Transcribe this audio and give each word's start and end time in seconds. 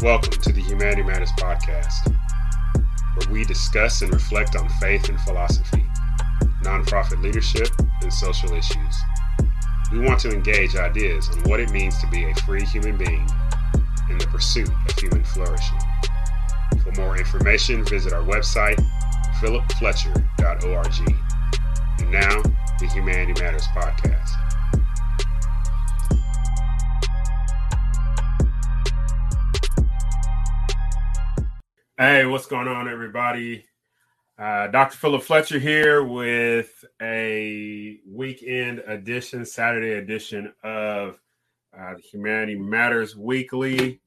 Welcome 0.00 0.40
to 0.42 0.52
the 0.52 0.62
Humanity 0.62 1.02
Matters 1.02 1.32
podcast, 1.32 2.06
where 3.16 3.32
we 3.32 3.44
discuss 3.44 4.00
and 4.00 4.12
reflect 4.12 4.54
on 4.54 4.68
faith 4.80 5.08
and 5.08 5.20
philosophy, 5.22 5.84
nonprofit 6.62 7.20
leadership, 7.20 7.66
and 8.00 8.12
social 8.12 8.54
issues. 8.54 8.96
We 9.90 9.98
want 9.98 10.20
to 10.20 10.30
engage 10.30 10.76
ideas 10.76 11.28
on 11.30 11.42
what 11.50 11.58
it 11.58 11.72
means 11.72 12.00
to 12.00 12.06
be 12.10 12.30
a 12.30 12.34
free 12.36 12.64
human 12.64 12.96
being 12.96 13.28
in 14.08 14.18
the 14.18 14.26
pursuit 14.30 14.68
of 14.88 14.96
human 14.96 15.24
flourishing. 15.24 15.80
For 16.84 16.92
more 16.92 17.18
information, 17.18 17.84
visit 17.84 18.12
our 18.12 18.22
website, 18.22 18.78
philipfletcher.org. 19.40 21.18
And 21.98 22.10
now, 22.12 22.40
the 22.78 22.86
Humanity 22.94 23.42
Matters 23.42 23.66
podcast. 23.74 24.47
Hey, 32.00 32.24
what's 32.26 32.46
going 32.46 32.68
on, 32.68 32.88
everybody? 32.88 33.64
Uh, 34.38 34.68
Dr. 34.68 34.96
Philip 34.96 35.20
Fletcher 35.20 35.58
here 35.58 36.04
with 36.04 36.84
a 37.02 37.98
weekend 38.06 38.84
edition, 38.86 39.44
Saturday 39.44 39.94
edition 39.94 40.54
of 40.62 41.18
uh, 41.76 41.94
Humanity 41.96 42.54
Matters 42.54 43.16
Weekly. 43.16 44.00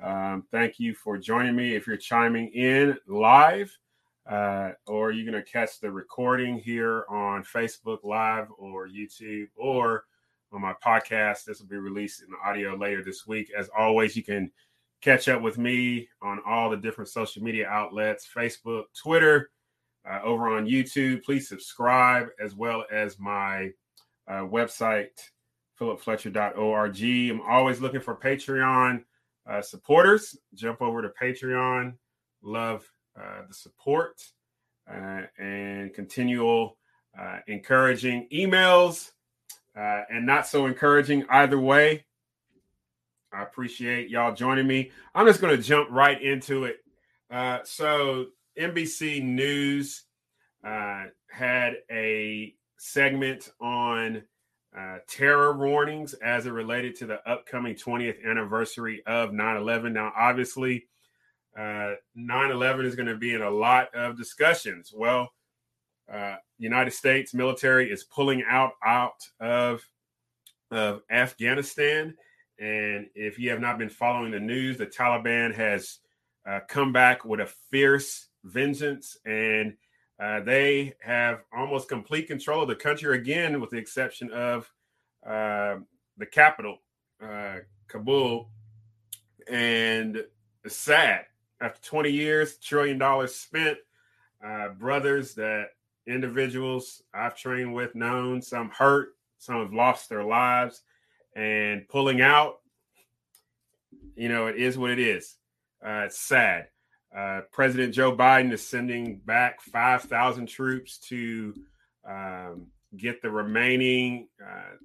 Um, 0.00 0.44
thank 0.52 0.78
you 0.78 0.94
for 0.94 1.18
joining 1.18 1.56
me. 1.56 1.74
If 1.74 1.88
you're 1.88 1.96
chiming 1.96 2.46
in 2.54 2.96
live, 3.08 3.76
uh, 4.24 4.70
or 4.86 5.10
you're 5.10 5.28
going 5.28 5.44
to 5.44 5.50
catch 5.50 5.80
the 5.80 5.90
recording 5.90 6.60
here 6.60 7.06
on 7.08 7.42
Facebook 7.42 8.04
Live 8.04 8.46
or 8.56 8.86
YouTube 8.86 9.48
or 9.56 10.04
on 10.52 10.60
my 10.60 10.74
podcast, 10.74 11.44
this 11.44 11.58
will 11.58 11.66
be 11.66 11.76
released 11.76 12.22
in 12.22 12.28
audio 12.44 12.76
later 12.76 13.02
this 13.02 13.26
week. 13.26 13.50
As 13.58 13.68
always, 13.76 14.14
you 14.14 14.22
can 14.22 14.52
catch 15.02 15.28
up 15.28 15.42
with 15.42 15.58
me 15.58 16.08
on 16.22 16.40
all 16.46 16.70
the 16.70 16.76
different 16.76 17.10
social 17.10 17.42
media 17.42 17.66
outlets 17.66 18.26
Facebook, 18.34 18.84
Twitter, 18.96 19.50
uh, 20.08 20.20
over 20.22 20.48
on 20.48 20.66
YouTube. 20.66 21.22
Please 21.24 21.48
subscribe 21.48 22.28
as 22.42 22.54
well 22.54 22.84
as 22.90 23.18
my 23.18 23.70
uh, 24.28 24.42
website, 24.42 25.08
philipfletcher.org. 25.78 27.02
I'm 27.02 27.40
always 27.42 27.80
looking 27.80 28.00
for 28.00 28.16
Patreon 28.16 29.02
uh, 29.48 29.60
supporters. 29.60 30.36
Jump 30.54 30.80
over 30.80 31.02
to 31.02 31.10
Patreon. 31.20 31.94
Love 32.42 32.88
uh, 33.18 33.42
the 33.48 33.54
support 33.54 34.22
uh, 34.90 35.22
and 35.38 35.92
continual 35.94 36.78
uh, 37.18 37.38
encouraging 37.46 38.28
emails 38.32 39.10
and 39.74 40.26
not 40.26 40.46
so 40.46 40.66
encouraging 40.66 41.24
either 41.30 41.58
way. 41.58 42.04
I 43.32 43.42
appreciate 43.42 44.10
y'all 44.10 44.34
joining 44.34 44.66
me. 44.66 44.90
I'm 45.14 45.26
just 45.26 45.40
going 45.40 45.56
to 45.56 45.62
jump 45.62 45.88
right 45.90 46.20
into 46.20 46.64
it. 46.64 46.84
Uh, 47.30 47.60
so, 47.64 48.26
NBC 48.58 49.22
News 49.22 50.04
uh, 50.62 51.04
had 51.30 51.76
a 51.90 52.54
segment 52.76 53.50
on 53.60 54.22
uh, 54.78 54.98
terror 55.08 55.56
warnings 55.56 56.14
as 56.14 56.46
it 56.46 56.50
related 56.50 56.94
to 56.96 57.06
the 57.06 57.26
upcoming 57.28 57.74
20th 57.74 58.24
anniversary 58.24 59.02
of 59.06 59.32
9 59.32 59.56
11. 59.56 59.92
Now, 59.94 60.12
obviously, 60.16 60.84
uh, 61.58 61.92
9 62.14 62.50
11 62.50 62.84
is 62.84 62.94
going 62.94 63.08
to 63.08 63.16
be 63.16 63.34
in 63.34 63.42
a 63.42 63.50
lot 63.50 63.94
of 63.94 64.16
discussions. 64.16 64.92
Well, 64.94 65.30
uh, 66.12 66.36
United 66.58 66.92
States 66.92 67.32
military 67.32 67.90
is 67.90 68.04
pulling 68.04 68.44
out 68.46 68.72
out 68.84 69.26
of, 69.40 69.82
of 70.70 71.02
Afghanistan 71.10 72.14
and 72.62 73.08
if 73.16 73.40
you 73.40 73.50
have 73.50 73.60
not 73.60 73.76
been 73.76 73.88
following 73.88 74.30
the 74.30 74.38
news, 74.38 74.78
the 74.78 74.86
Taliban 74.86 75.52
has 75.52 75.98
uh, 76.48 76.60
come 76.68 76.92
back 76.92 77.24
with 77.24 77.40
a 77.40 77.46
fierce 77.72 78.28
vengeance, 78.44 79.16
and 79.26 79.74
uh, 80.20 80.38
they 80.40 80.94
have 81.00 81.40
almost 81.52 81.88
complete 81.88 82.28
control 82.28 82.62
of 82.62 82.68
the 82.68 82.76
country 82.76 83.18
again, 83.18 83.60
with 83.60 83.70
the 83.70 83.78
exception 83.78 84.30
of 84.30 84.72
uh, 85.26 85.74
the 86.18 86.26
capital, 86.30 86.78
uh, 87.20 87.56
Kabul. 87.88 88.48
And 89.50 90.24
sad. 90.68 91.24
After 91.60 91.82
20 91.82 92.10
years, 92.12 92.58
trillion 92.58 92.96
dollars 92.96 93.34
spent, 93.34 93.78
uh, 94.44 94.68
brothers 94.68 95.34
that 95.34 95.70
individuals 96.06 97.02
I've 97.12 97.36
trained 97.36 97.74
with, 97.74 97.96
known, 97.96 98.40
some 98.40 98.70
hurt, 98.70 99.16
some 99.38 99.56
have 99.56 99.72
lost 99.72 100.08
their 100.08 100.22
lives 100.22 100.82
and 101.34 101.88
pulling 101.88 102.20
out, 102.20 102.60
you 104.16 104.28
know, 104.28 104.46
it 104.46 104.56
is 104.56 104.76
what 104.76 104.90
it 104.90 104.98
is. 104.98 105.36
Uh, 105.84 106.04
it's 106.06 106.18
sad. 106.18 106.68
Uh, 107.16 107.40
President 107.50 107.94
Joe 107.94 108.16
Biden 108.16 108.52
is 108.52 108.66
sending 108.66 109.18
back 109.18 109.60
5,000 109.60 110.46
troops 110.46 110.98
to 111.08 111.54
um, 112.08 112.66
get 112.96 113.20
the 113.20 113.30
remaining 113.30 114.28
uh, 114.42 114.76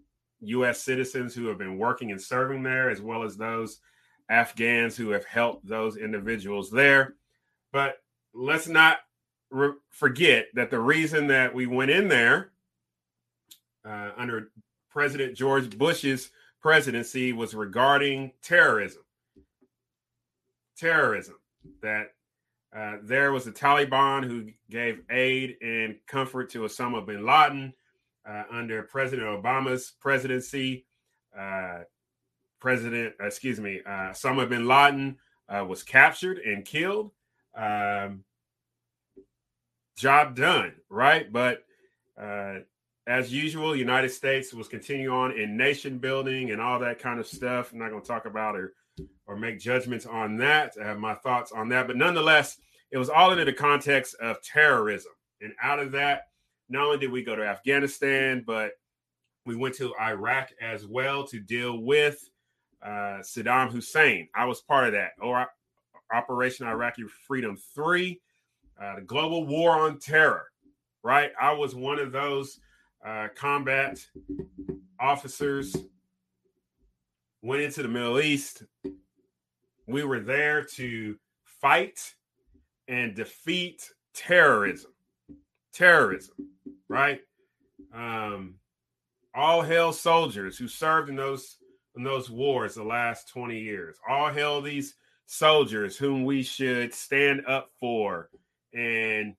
U.S. 0.41 0.81
citizens 0.81 1.33
who 1.33 1.47
have 1.47 1.57
been 1.57 1.77
working 1.77 2.11
and 2.11 2.21
serving 2.21 2.63
there, 2.63 2.89
as 2.89 3.01
well 3.01 3.23
as 3.23 3.37
those 3.37 3.79
Afghans 4.29 4.97
who 4.97 5.09
have 5.11 5.25
helped 5.25 5.67
those 5.67 5.97
individuals 5.97 6.69
there. 6.69 7.15
But 7.71 7.97
let's 8.33 8.67
not 8.67 8.99
re- 9.49 9.73
forget 9.89 10.47
that 10.53 10.69
the 10.69 10.79
reason 10.79 11.27
that 11.27 11.53
we 11.53 11.65
went 11.65 11.91
in 11.91 12.07
there 12.07 12.51
uh, 13.85 14.11
under 14.17 14.51
President 14.89 15.35
George 15.35 15.77
Bush's 15.77 16.31
presidency 16.61 17.33
was 17.33 17.53
regarding 17.53 18.31
terrorism. 18.41 19.03
Terrorism. 20.77 21.35
That 21.81 22.11
uh, 22.75 22.97
there 23.03 23.31
was 23.31 23.45
the 23.45 23.51
Taliban 23.51 24.23
who 24.23 24.51
gave 24.69 25.01
aid 25.09 25.57
and 25.61 25.95
comfort 26.07 26.49
to 26.51 26.61
Osama 26.61 27.05
bin 27.05 27.25
Laden 27.25 27.73
uh, 28.27 28.43
under 28.51 28.83
President 28.83 29.27
Obama's 29.27 29.93
presidency. 29.99 30.85
Uh, 31.37 31.79
President, 32.59 33.13
excuse 33.19 33.59
me, 33.59 33.81
uh, 33.85 34.11
Osama 34.11 34.49
bin 34.49 34.67
Laden 34.67 35.17
uh, 35.49 35.63
was 35.63 35.83
captured 35.83 36.39
and 36.39 36.65
killed. 36.65 37.11
Um, 37.55 38.23
job 39.95 40.35
done, 40.35 40.73
right? 40.89 41.31
But 41.31 41.63
uh, 42.19 42.59
as 43.07 43.31
usual, 43.31 43.75
United 43.75 44.09
States 44.09 44.53
was 44.53 44.67
continue 44.67 45.09
on 45.11 45.31
in 45.31 45.55
nation 45.55 45.97
building 45.97 46.51
and 46.51 46.61
all 46.61 46.77
that 46.79 46.99
kind 46.99 47.19
of 47.19 47.25
stuff. 47.25 47.71
I'm 47.71 47.79
not 47.79 47.89
going 47.89 48.01
to 48.01 48.07
talk 48.07 48.25
about 48.25 48.55
or 48.55 48.73
or 49.27 49.37
make 49.37 49.59
judgments 49.59 50.05
on 50.05 50.37
that. 50.37 50.73
I 50.81 50.85
have 50.85 50.99
my 50.99 51.13
thoughts 51.13 51.51
on 51.51 51.69
that, 51.69 51.87
but 51.87 51.97
nonetheless, 51.97 52.57
it 52.91 52.97
was 52.97 53.09
all 53.09 53.31
into 53.31 53.45
the 53.45 53.53
context 53.53 54.15
of 54.15 54.41
terrorism. 54.41 55.11
And 55.41 55.53
out 55.61 55.79
of 55.79 55.91
that, 55.91 56.23
not 56.67 56.85
only 56.85 56.97
did 56.97 57.11
we 57.11 57.23
go 57.23 57.35
to 57.35 57.43
Afghanistan, 57.45 58.43
but 58.45 58.71
we 59.45 59.55
went 59.55 59.75
to 59.75 59.93
Iraq 60.01 60.49
as 60.61 60.85
well 60.85 61.25
to 61.27 61.39
deal 61.39 61.79
with 61.79 62.27
uh, 62.81 63.21
Saddam 63.21 63.71
Hussein. 63.71 64.29
I 64.35 64.45
was 64.45 64.61
part 64.61 64.87
of 64.87 64.93
that. 64.93 65.11
Or 65.21 65.45
Operation 66.11 66.67
Iraqi 66.67 67.03
Freedom 67.27 67.57
3, 67.75 68.19
uh, 68.81 68.95
the 68.95 69.01
global 69.01 69.45
war 69.45 69.77
on 69.77 69.99
terror, 69.99 70.47
right? 71.03 71.31
I 71.39 71.53
was 71.53 71.75
one 71.75 71.99
of 71.99 72.11
those 72.11 72.59
uh, 73.07 73.29
combat 73.35 74.05
officers 74.99 75.75
went 77.41 77.61
into 77.61 77.81
the 77.81 77.87
Middle 77.87 78.19
East. 78.19 78.63
We 79.87 80.03
were 80.03 80.19
there 80.19 80.63
to 80.75 81.15
fight 81.61 82.13
and 82.87 83.15
defeat 83.15 83.89
terrorism. 84.13 84.91
Terrorism, 85.73 86.35
right? 86.89 87.21
Um, 87.93 88.55
all 89.33 89.61
hail 89.61 89.93
soldiers 89.93 90.57
who 90.57 90.67
served 90.67 91.09
in 91.09 91.15
those 91.15 91.57
in 91.95 92.03
those 92.03 92.29
wars 92.29 92.75
the 92.75 92.83
last 92.83 93.29
20 93.29 93.57
years. 93.57 93.97
All 94.07 94.29
hail 94.29 94.61
these 94.61 94.95
soldiers 95.25 95.97
whom 95.97 96.25
we 96.25 96.43
should 96.43 96.93
stand 96.93 97.45
up 97.47 97.69
for 97.79 98.29
and 98.73 99.35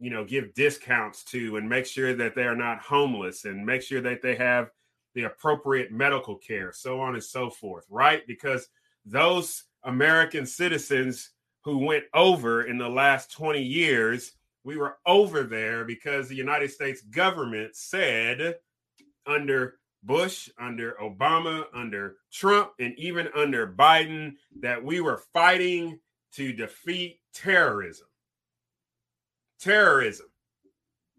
you 0.00 0.10
know 0.10 0.24
give 0.24 0.52
discounts 0.54 1.22
to 1.24 1.56
and 1.56 1.68
make 1.68 1.86
sure 1.86 2.14
that 2.14 2.34
they 2.34 2.44
are 2.44 2.56
not 2.56 2.80
homeless 2.80 3.44
and 3.44 3.64
make 3.64 3.82
sure 3.82 4.00
that 4.00 4.22
they 4.22 4.34
have 4.34 4.70
the 5.14 5.24
appropriate 5.24 5.92
medical 5.92 6.36
care 6.36 6.72
so 6.72 7.00
on 7.00 7.14
and 7.14 7.22
so 7.22 7.50
forth 7.50 7.84
right? 7.90 8.26
Because 8.26 8.68
those 9.04 9.64
american 9.84 10.44
citizens 10.44 11.30
who 11.64 11.78
went 11.78 12.04
over 12.14 12.64
in 12.64 12.78
the 12.78 12.88
last 12.88 13.32
20 13.32 13.62
years 13.62 14.32
we 14.64 14.76
were 14.76 14.98
over 15.06 15.42
there 15.42 15.84
because 15.84 16.28
the 16.28 16.34
united 16.34 16.70
states 16.70 17.00
government 17.02 17.74
said 17.74 18.56
under 19.26 19.78
bush 20.02 20.50
under 20.58 20.96
obama 21.02 21.64
under 21.72 22.16
trump 22.30 22.72
and 22.78 22.94
even 22.98 23.26
under 23.34 23.66
biden 23.66 24.32
that 24.60 24.82
we 24.82 25.00
were 25.00 25.22
fighting 25.32 25.98
to 26.32 26.52
defeat 26.52 27.20
terrorism 27.32 28.06
terrorism. 29.60 30.26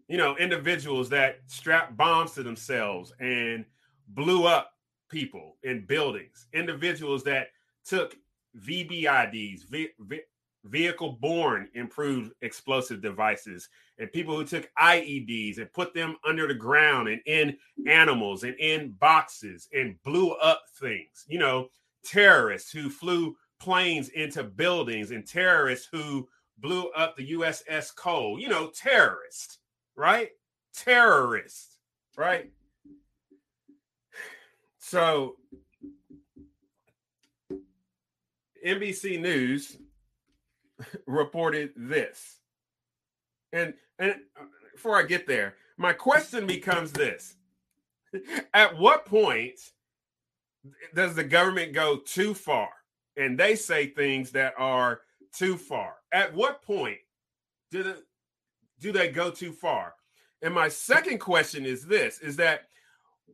You 0.08 0.18
know, 0.18 0.36
individuals 0.36 1.08
that 1.10 1.38
strapped 1.46 1.96
bombs 1.96 2.32
to 2.32 2.42
themselves 2.42 3.12
and 3.20 3.64
blew 4.08 4.46
up 4.46 4.72
people 5.10 5.56
in 5.62 5.86
buildings, 5.86 6.48
individuals 6.52 7.22
that 7.24 7.48
took 7.84 8.16
VBIDs, 8.58 9.62
vehicle 10.64 11.12
borne 11.20 11.68
improved 11.74 12.32
explosive 12.42 13.00
devices, 13.00 13.68
and 13.98 14.12
people 14.12 14.36
who 14.36 14.44
took 14.44 14.68
IEDs 14.78 15.58
and 15.58 15.72
put 15.72 15.94
them 15.94 16.16
under 16.26 16.46
the 16.46 16.54
ground 16.54 17.08
and 17.08 17.20
in 17.26 17.56
animals 17.86 18.44
and 18.44 18.54
in 18.58 18.92
boxes 18.92 19.68
and 19.72 20.00
blew 20.02 20.32
up 20.32 20.62
things. 20.78 21.24
You 21.28 21.38
know, 21.38 21.68
terrorists 22.04 22.70
who 22.70 22.90
flew 22.90 23.36
planes 23.60 24.08
into 24.10 24.42
buildings 24.42 25.10
and 25.10 25.26
terrorists 25.26 25.88
who 25.90 26.28
blew 26.62 26.88
up 26.90 27.16
the 27.16 27.32
USS 27.32 27.94
Cole. 27.94 28.40
You 28.40 28.48
know, 28.48 28.68
terrorists, 28.68 29.58
right? 29.96 30.30
Terrorists, 30.74 31.78
right? 32.16 32.50
So 34.78 35.36
NBC 38.64 39.20
News 39.20 39.76
reported 41.06 41.72
this. 41.76 42.38
And 43.52 43.74
and 43.98 44.14
uh, 44.40 44.44
before 44.72 44.98
I 44.98 45.02
get 45.02 45.26
there, 45.26 45.56
my 45.76 45.92
question 45.92 46.46
becomes 46.46 46.92
this. 46.92 47.36
At 48.54 48.78
what 48.78 49.04
point 49.04 49.58
does 50.94 51.14
the 51.14 51.24
government 51.24 51.72
go 51.72 51.98
too 51.98 52.34
far? 52.34 52.68
And 53.16 53.38
they 53.38 53.56
say 53.56 53.88
things 53.88 54.30
that 54.30 54.54
are 54.56 55.00
too 55.34 55.56
far. 55.56 55.94
At 56.12 56.34
what 56.34 56.62
point 56.62 56.98
do 57.70 57.82
the, 57.82 58.02
do 58.80 58.92
they 58.92 59.08
go 59.08 59.30
too 59.30 59.52
far? 59.52 59.94
And 60.42 60.52
my 60.52 60.68
second 60.68 61.18
question 61.18 61.64
is 61.64 61.86
this 61.86 62.18
is 62.18 62.36
that 62.36 62.62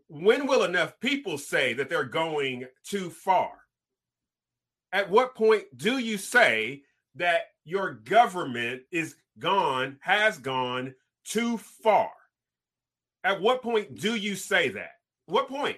when 0.08 0.46
will 0.46 0.64
enough 0.64 0.98
people 1.00 1.38
say 1.38 1.72
that 1.74 1.88
they're 1.88 2.04
going 2.04 2.66
too 2.84 3.10
far? 3.10 3.50
At 4.92 5.10
what 5.10 5.34
point 5.34 5.64
do 5.76 5.98
you 5.98 6.16
say 6.16 6.82
that 7.16 7.48
your 7.64 7.94
government 7.94 8.82
is 8.90 9.16
gone, 9.38 9.98
has 10.00 10.38
gone 10.38 10.94
too 11.24 11.58
far? 11.58 12.10
At 13.24 13.40
what 13.40 13.62
point 13.62 14.00
do 14.00 14.14
you 14.16 14.34
say 14.34 14.68
that? 14.70 14.92
What 15.26 15.48
point? 15.48 15.76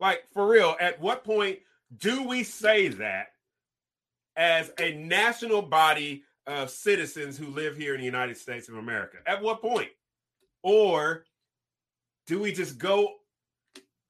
Like 0.00 0.24
for 0.32 0.46
real, 0.46 0.76
at 0.80 1.00
what 1.00 1.24
point 1.24 1.58
do 1.98 2.22
we 2.22 2.44
say 2.44 2.88
that 2.88 3.28
as 4.38 4.70
a 4.78 4.94
national 4.94 5.60
body 5.60 6.22
of 6.46 6.70
citizens 6.70 7.36
who 7.36 7.48
live 7.48 7.76
here 7.76 7.94
in 7.94 8.00
the 8.00 8.06
United 8.06 8.38
States 8.38 8.68
of 8.68 8.76
America? 8.76 9.18
At 9.26 9.42
what 9.42 9.60
point? 9.60 9.90
Or 10.62 11.24
do 12.26 12.40
we 12.40 12.52
just 12.52 12.78
go 12.78 13.16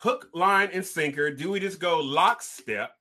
hook, 0.00 0.28
line, 0.34 0.68
and 0.72 0.84
sinker? 0.84 1.30
Do 1.30 1.50
we 1.50 1.58
just 1.58 1.80
go 1.80 1.98
lockstep, 1.98 2.92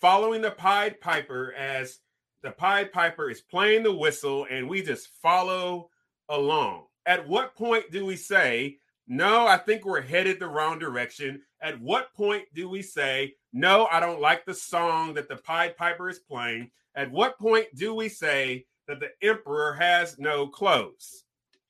following 0.00 0.40
the 0.40 0.52
Pied 0.52 1.00
Piper 1.00 1.52
as 1.58 1.98
the 2.42 2.52
Pied 2.52 2.92
Piper 2.92 3.28
is 3.28 3.40
playing 3.40 3.82
the 3.82 3.94
whistle 3.94 4.46
and 4.50 4.68
we 4.68 4.80
just 4.80 5.08
follow 5.20 5.90
along? 6.28 6.84
At 7.04 7.28
what 7.28 7.56
point 7.56 7.90
do 7.90 8.06
we 8.06 8.16
say, 8.16 8.78
no, 9.08 9.46
I 9.46 9.58
think 9.58 9.84
we're 9.84 10.00
headed 10.00 10.38
the 10.38 10.46
wrong 10.46 10.78
direction? 10.78 11.42
At 11.60 11.80
what 11.80 12.14
point 12.14 12.44
do 12.54 12.68
we 12.68 12.80
say, 12.80 13.34
no, 13.52 13.86
I 13.90 14.00
don't 14.00 14.20
like 14.20 14.44
the 14.44 14.54
song 14.54 15.14
that 15.14 15.28
the 15.28 15.36
Pied 15.36 15.76
Piper 15.76 16.08
is 16.08 16.18
playing? 16.18 16.70
At 16.94 17.10
what 17.10 17.38
point 17.38 17.66
do 17.74 17.94
we 17.94 18.08
say 18.08 18.66
that 18.88 19.00
the 19.00 19.10
emperor 19.26 19.74
has 19.74 20.18
no 20.18 20.46
clothes? 20.46 21.24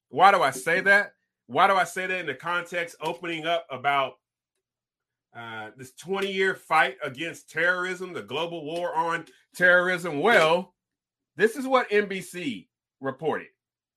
Why 0.09 0.31
do 0.31 0.43
I 0.43 0.51
say 0.51 0.81
that? 0.81 1.15
Why 1.47 1.67
do 1.67 1.75
I 1.75 1.85
say 1.85 2.07
that 2.07 2.21
in 2.21 2.27
the 2.27 2.35
context 2.35 2.97
opening 3.01 3.47
up 3.47 3.67
about 3.71 4.15
uh, 5.35 5.71
this 5.77 5.93
20 5.93 6.31
year 6.31 6.55
fight 6.55 6.97
against 7.03 7.51
terrorism, 7.51 8.13
the 8.13 8.23
global 8.23 8.65
war 8.65 8.95
on 8.95 9.25
terrorism? 9.55 10.21
Well, 10.21 10.75
this 11.37 11.57
is 11.57 11.67
what 11.67 11.91
NBC 11.91 12.69
reported. 13.01 13.49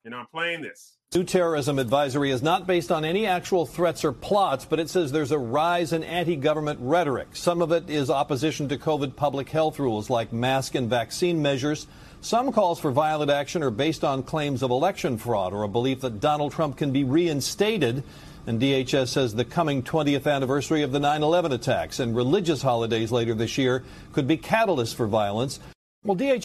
And 0.06 0.14
I'm 0.14 0.28
playing 0.28 0.62
this. 0.62 0.96
New 1.16 1.24
terrorism 1.24 1.80
advisory 1.80 2.30
is 2.30 2.44
not 2.44 2.68
based 2.68 2.92
on 2.92 3.04
any 3.04 3.26
actual 3.26 3.66
threats 3.66 4.06
or 4.06 4.12
plots, 4.12 4.64
but 4.64 4.80
it 4.80 4.90
says 4.90 5.12
there's 5.12 5.32
a 5.32 5.40
rise 5.40 5.94
in 5.94 6.04
anti 6.04 6.36
government 6.36 6.78
rhetoric. 6.82 7.36
Some 7.36 7.62
of 7.62 7.72
it 7.72 7.90
is 7.90 8.12
opposition 8.12 8.70
to 8.70 8.78
COVID 8.78 9.16
public 9.16 9.50
health 9.50 9.80
rules 9.80 10.10
like 10.10 10.32
mask 10.32 10.76
and 10.76 10.90
vaccine 10.90 11.42
measures. 11.42 11.88
Some 12.22 12.52
calls 12.52 12.80
for 12.80 12.92
violent 12.92 13.32
action 13.32 13.64
are 13.64 13.72
based 13.72 14.04
on 14.04 14.24
claims 14.24 14.62
of 14.62 14.72
election 14.72 15.18
fraud 15.18 15.54
or 15.54 15.64
a 15.64 15.68
belief 15.68 16.02
that 16.02 16.20
Donald 16.20 16.52
Trump 16.52 16.78
can 16.78 16.92
be 16.92 17.04
reinstated. 17.04 18.04
And 18.46 18.62
DHS 18.62 19.08
says 19.08 19.34
the 19.34 19.46
coming 19.46 19.82
20th 19.82 20.32
anniversary 20.32 20.84
of 20.84 20.92
the 20.92 21.00
9 21.00 21.24
11 21.24 21.52
attacks 21.52 22.00
and 22.00 22.16
religious 22.16 22.62
holidays 22.62 23.12
later 23.12 23.34
this 23.34 23.58
year 23.58 23.84
could 24.14 24.28
be 24.28 24.38
catalysts 24.38 24.94
for 24.94 25.08
violence. 25.08 25.60
Well, 26.04 26.18
DHS. 26.18 26.44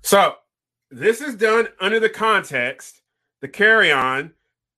So 0.00 0.36
this 0.90 1.20
is 1.20 1.34
done 1.34 1.68
under 1.80 2.00
the 2.00 2.08
context. 2.08 3.02
The 3.40 3.48
carry 3.48 3.92
on 3.92 4.32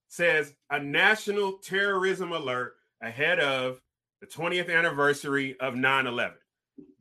says 0.07 0.53
a 0.69 0.79
national 0.79 1.59
terrorism 1.59 2.31
alert 2.31 2.75
ahead 3.01 3.39
of 3.39 3.81
the 4.21 4.27
20th 4.27 4.75
anniversary 4.75 5.57
of 5.59 5.75
9 5.75 6.07
11. 6.07 6.37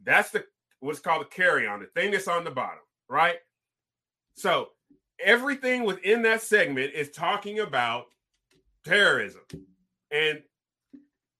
That's 0.05 0.31
the 0.31 0.45
what's 0.81 1.01
called 1.01 1.27
the 1.27 1.43
chyron, 1.43 1.81
the 1.81 1.87
thing 2.01 2.13
that's 2.13 2.29
on 2.29 2.45
the 2.45 2.51
bottom 2.51 2.79
right? 3.09 3.37
So 4.35 4.69
everything 5.25 5.85
within 5.85 6.23
that 6.23 6.43
segment 6.43 6.93
is 6.95 7.11
talking 7.11 7.61
about 7.61 8.07
terrorism 8.85 9.43
and 10.11 10.43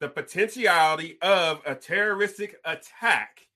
the 0.01 0.09
potentiality 0.09 1.19
of 1.23 1.61
a 1.67 1.75
terroristic 1.75 2.57
attack 2.65 3.48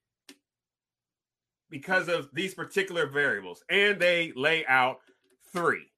because 1.72 2.08
of 2.08 2.28
these 2.32 2.54
particular 2.54 3.06
variables 3.06 3.64
and 3.68 3.98
they 3.98 4.32
lay 4.36 4.64
out 4.66 4.98
three 5.52 5.90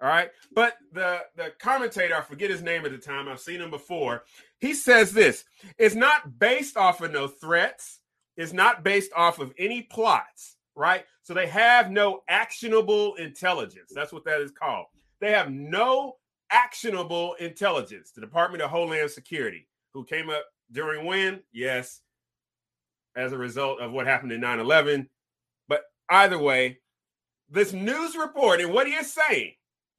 all 0.00 0.08
right 0.08 0.30
but 0.52 0.76
the 0.92 1.20
the 1.36 1.52
commentator 1.60 2.16
i 2.16 2.20
forget 2.20 2.50
his 2.50 2.62
name 2.62 2.84
at 2.84 2.90
the 2.90 2.98
time 2.98 3.28
i've 3.28 3.38
seen 3.38 3.60
him 3.60 3.70
before 3.70 4.24
he 4.58 4.74
says 4.74 5.12
this 5.12 5.44
it's 5.78 5.94
not 5.94 6.40
based 6.40 6.76
off 6.76 7.00
of 7.00 7.12
no 7.12 7.28
threats 7.28 8.00
it's 8.36 8.52
not 8.52 8.82
based 8.82 9.12
off 9.14 9.38
of 9.38 9.52
any 9.58 9.82
plots 9.82 10.56
right? 10.74 11.04
So 11.22 11.34
they 11.34 11.46
have 11.48 11.90
no 11.90 12.22
actionable 12.28 13.14
intelligence. 13.16 13.92
That's 13.94 14.12
what 14.12 14.24
that 14.24 14.40
is 14.40 14.52
called. 14.52 14.86
They 15.20 15.32
have 15.32 15.50
no 15.50 16.16
actionable 16.50 17.34
intelligence. 17.34 18.12
The 18.12 18.20
Department 18.20 18.62
of 18.62 18.70
Homeland 18.70 19.10
Security, 19.10 19.68
who 19.92 20.04
came 20.04 20.30
up 20.30 20.44
during 20.70 21.06
when? 21.06 21.40
Yes, 21.52 22.00
as 23.16 23.32
a 23.32 23.38
result 23.38 23.80
of 23.80 23.92
what 23.92 24.06
happened 24.06 24.32
in 24.32 24.40
9 24.40 24.60
11. 24.60 25.08
But 25.68 25.82
either 26.10 26.38
way, 26.38 26.78
this 27.50 27.72
news 27.72 28.16
report 28.16 28.60
and 28.60 28.72
what 28.72 28.86
he 28.86 28.94
is 28.94 29.12
saying 29.12 29.52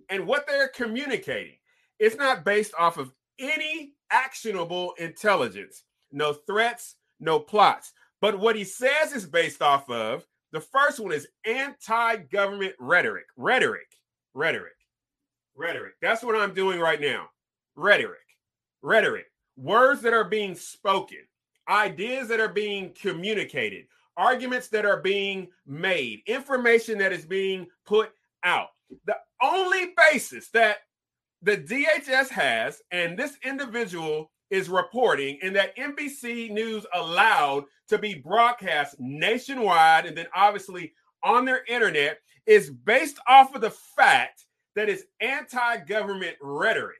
and 0.09 0.25
what 0.25 0.47
they're 0.47 0.69
communicating, 0.69 1.55
it's 1.99 2.15
not 2.15 2.45
based 2.45 2.73
off 2.77 2.97
of 2.97 3.13
any 3.39 3.93
actionable 4.11 4.93
intelligence, 4.97 5.83
no 6.11 6.33
threats, 6.33 6.95
no 7.19 7.39
plots. 7.39 7.93
But 8.21 8.39
what 8.39 8.55
he 8.55 8.63
says 8.63 9.11
is 9.13 9.25
based 9.25 9.61
off 9.61 9.89
of 9.89 10.25
the 10.53 10.61
first 10.61 10.99
one 10.99 11.11
is 11.11 11.27
anti 11.45 12.15
government 12.15 12.73
rhetoric. 12.79 13.25
Rhetoric. 13.35 13.87
Rhetoric. 14.33 14.73
Rhetoric. 15.55 15.93
That's 16.01 16.23
what 16.23 16.35
I'm 16.35 16.53
doing 16.53 16.79
right 16.79 17.01
now. 17.01 17.27
Rhetoric. 17.75 18.19
Rhetoric. 18.81 19.25
Words 19.57 20.01
that 20.01 20.13
are 20.13 20.23
being 20.23 20.55
spoken, 20.55 21.19
ideas 21.69 22.27
that 22.27 22.39
are 22.39 22.49
being 22.49 22.93
communicated, 22.99 23.85
arguments 24.17 24.67
that 24.69 24.85
are 24.85 25.01
being 25.01 25.47
made, 25.65 26.21
information 26.27 26.97
that 26.99 27.13
is 27.13 27.25
being 27.25 27.67
put 27.85 28.11
out. 28.43 28.69
The 29.05 29.15
only 29.41 29.93
basis 29.97 30.49
that 30.49 30.77
the 31.41 31.57
DHS 31.57 32.29
has, 32.29 32.81
and 32.91 33.17
this 33.17 33.37
individual 33.43 34.31
is 34.49 34.69
reporting 34.69 35.39
and 35.41 35.55
that 35.55 35.75
NBC 35.77 36.51
News 36.51 36.85
allowed 36.93 37.65
to 37.87 37.97
be 37.97 38.13
broadcast 38.13 38.95
nationwide 38.99 40.05
and 40.05 40.15
then 40.15 40.27
obviously 40.35 40.93
on 41.23 41.43
their 41.43 41.63
internet 41.67 42.19
is 42.45 42.69
based 42.69 43.17
off 43.27 43.55
of 43.55 43.61
the 43.61 43.71
fact 43.71 44.45
that 44.75 44.89
it's 44.89 45.03
anti 45.21 45.77
government 45.77 46.35
rhetoric. 46.41 46.97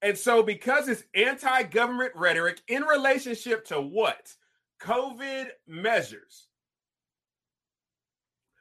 And 0.00 0.16
so, 0.16 0.42
because 0.42 0.88
it's 0.88 1.02
anti 1.14 1.64
government 1.64 2.12
rhetoric 2.14 2.60
in 2.68 2.82
relationship 2.82 3.66
to 3.66 3.80
what? 3.80 4.32
COVID 4.80 5.48
measures. 5.66 6.46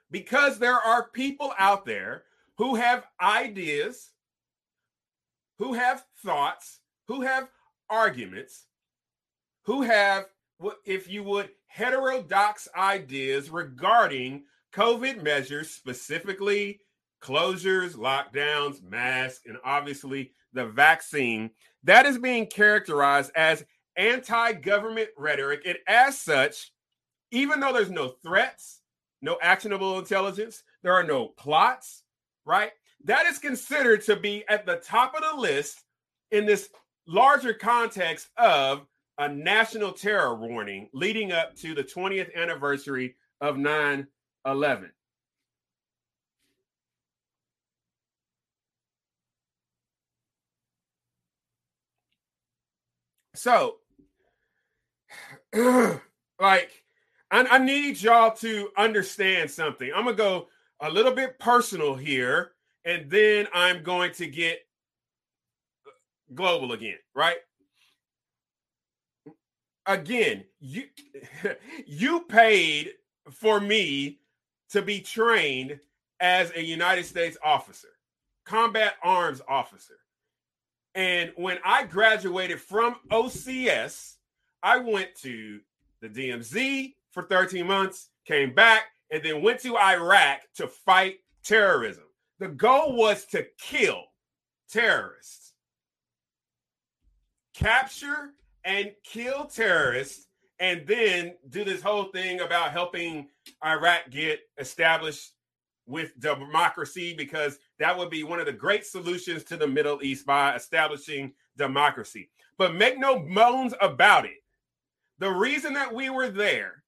Because 0.10 0.58
there 0.58 0.79
are 0.79 1.10
people 1.10 1.53
out 1.60 1.86
there 1.86 2.24
who 2.58 2.75
have 2.75 3.06
ideas 3.22 4.12
who 5.58 5.74
have 5.74 6.06
thoughts, 6.24 6.79
who 7.08 7.22
have 7.22 7.50
arguments, 7.89 8.65
who 9.63 9.82
have, 9.82 10.25
if 10.86 11.10
you 11.10 11.24
would, 11.24 11.50
heterodox 11.67 12.67
ideas 12.75 13.50
regarding 13.50 14.44
COVID 14.74 15.24
measures, 15.24 15.70
specifically 15.70 16.82
closures, 17.21 17.95
lockdowns, 17.95 18.81
masks, 18.83 19.41
and 19.45 19.57
obviously 19.63 20.31
the 20.53 20.65
vaccine, 20.65 21.50
that 21.83 22.05
is 22.05 22.17
being 22.17 22.47
characterized 22.47 23.31
as 23.36 23.65
anti 23.95 24.53
government 24.53 25.09
rhetoric. 25.17 25.62
And 25.65 25.77
as 25.88 26.19
such, 26.19 26.71
even 27.31 27.59
though 27.59 27.74
there's 27.74 27.91
no 27.91 28.09
threats, 28.24 28.81
no 29.21 29.38
actionable 29.41 30.00
intelligence, 30.00 30.63
there 30.83 30.93
are 30.93 31.03
no 31.03 31.27
plots, 31.29 32.03
right? 32.45 32.71
That 33.03 33.25
is 33.25 33.39
considered 33.39 34.03
to 34.03 34.15
be 34.15 34.43
at 34.50 34.65
the 34.65 34.77
top 34.77 35.15
of 35.15 35.21
the 35.21 35.41
list 35.41 35.83
in 36.31 36.45
this 36.45 36.69
larger 37.07 37.53
context 37.53 38.29
of 38.38 38.86
a 39.17 39.27
national 39.27 39.91
terror 39.91 40.36
warning 40.36 40.89
leading 40.93 41.31
up 41.31 41.55
to 41.55 41.74
the 41.74 41.83
20th 41.83 42.36
anniversary 42.36 43.15
of 43.41 43.57
9 43.57 44.07
11. 44.45 44.91
So, 53.38 53.75
like, 55.53 56.72
I, 57.29 57.46
I 57.51 57.58
need 57.60 58.01
y'all 58.01 58.36
to 58.38 58.70
understand 58.75 59.51
something. 59.51 59.91
I'm 59.96 60.06
gonna 60.06 60.17
go 60.17 60.48
a 60.82 60.89
little 60.89 61.12
bit 61.13 61.38
personal 61.38 61.94
here, 61.94 62.53
and 62.84 63.10
then 63.12 63.48
I'm 63.53 63.84
going 63.84 64.12
to 64.13 64.25
get 64.25 64.62
global 66.34 66.72
again, 66.72 66.98
right? 67.13 67.38
Again, 69.86 70.44
you 70.60 70.86
you 71.86 72.22
paid 72.22 72.94
for 73.29 73.60
me 73.60 74.17
to 74.72 74.82
be 74.82 75.00
trained 75.00 75.79
as 76.20 76.51
a 76.56 76.63
United 76.63 77.06
States 77.06 77.38
officer, 77.44 77.89
combat 78.46 78.96
arms 79.03 79.41
officer. 79.48 80.00
And 80.97 81.31
when 81.35 81.59
I 81.63 81.83
graduated 81.83 82.59
from 82.59 82.95
OCS, 83.11 84.15
I 84.63 84.79
went 84.79 85.13
to 85.21 85.59
the 86.01 86.09
DMZ 86.09 86.95
for 87.11 87.21
13 87.21 87.67
months, 87.67 88.09
came 88.25 88.51
back, 88.51 88.85
and 89.11 89.23
then 89.23 89.43
went 89.43 89.59
to 89.59 89.77
Iraq 89.77 90.39
to 90.55 90.67
fight 90.67 91.19
terrorism. 91.43 92.05
The 92.39 92.47
goal 92.47 92.95
was 92.95 93.25
to 93.25 93.45
kill 93.59 94.05
terrorists, 94.71 95.53
capture 97.53 98.31
and 98.65 98.91
kill 99.03 99.45
terrorists, 99.45 100.25
and 100.59 100.81
then 100.87 101.35
do 101.49 101.63
this 101.63 101.83
whole 101.83 102.05
thing 102.05 102.41
about 102.41 102.71
helping 102.71 103.29
Iraq 103.63 104.09
get 104.09 104.39
established 104.57 105.33
with 105.88 106.20
democracy 106.20 107.13
because 107.13 107.58
that 107.79 107.98
would 107.98 108.10
be 108.10 108.24
one 108.24 108.39
of 108.39 108.46
the 108.46 108.51
great 108.51 108.86
solutions 108.86 109.44
to 109.46 109.58
the 109.58 109.67
Middle 109.67 110.03
East 110.03 110.25
by 110.25 110.56
establishing 110.56 111.34
democracy. 111.58 112.29
But 112.58 112.75
make 112.75 113.00
no 113.00 113.20
bones 113.20 113.74
about 113.82 114.25
it. 114.25 114.44
The 115.20 115.29
reason 115.29 115.74
that 115.74 115.94
we 115.94 116.10
were 116.10 116.29
there 116.29 116.84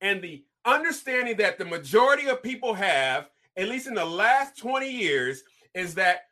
and 0.00 0.20
the 0.20 0.44
understanding 0.64 1.36
that 1.36 1.58
the 1.58 1.64
majority 1.64 2.26
of 2.26 2.42
people 2.42 2.74
have, 2.74 3.28
at 3.56 3.68
least 3.68 3.86
in 3.86 3.94
the 3.94 4.04
last 4.04 4.58
20 4.58 4.90
years, 4.90 5.42
is 5.74 5.94
that 5.94 6.22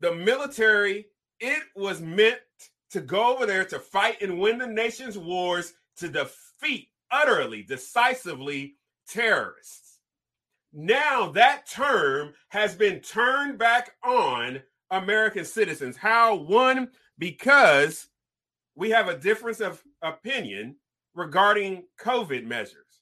the 0.00 0.14
military, 0.14 1.06
it 1.40 1.62
was 1.74 2.00
meant 2.00 2.38
to 2.90 3.00
go 3.00 3.34
over 3.34 3.46
there 3.46 3.64
to 3.64 3.78
fight 3.78 4.22
and 4.22 4.38
win 4.38 4.58
the 4.58 4.66
nation's 4.66 5.18
wars 5.18 5.74
to 5.96 6.08
defeat 6.08 6.88
utterly, 7.10 7.62
decisively 7.62 8.76
terrorists. 9.08 9.95
Now 10.78 11.30
that 11.30 11.66
term 11.66 12.34
has 12.48 12.74
been 12.74 13.00
turned 13.00 13.56
back 13.56 13.92
on 14.04 14.62
American 14.90 15.46
citizens. 15.46 15.96
How? 15.96 16.34
One, 16.34 16.90
because 17.18 18.08
we 18.74 18.90
have 18.90 19.08
a 19.08 19.16
difference 19.16 19.60
of 19.60 19.82
opinion 20.02 20.76
regarding 21.14 21.84
COVID 21.98 22.44
measures. 22.44 23.00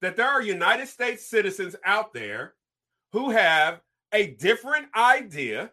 That 0.00 0.16
there 0.16 0.26
are 0.26 0.40
United 0.40 0.88
States 0.88 1.26
citizens 1.26 1.76
out 1.84 2.14
there 2.14 2.54
who 3.12 3.28
have 3.28 3.82
a 4.14 4.28
different 4.28 4.86
idea, 4.96 5.72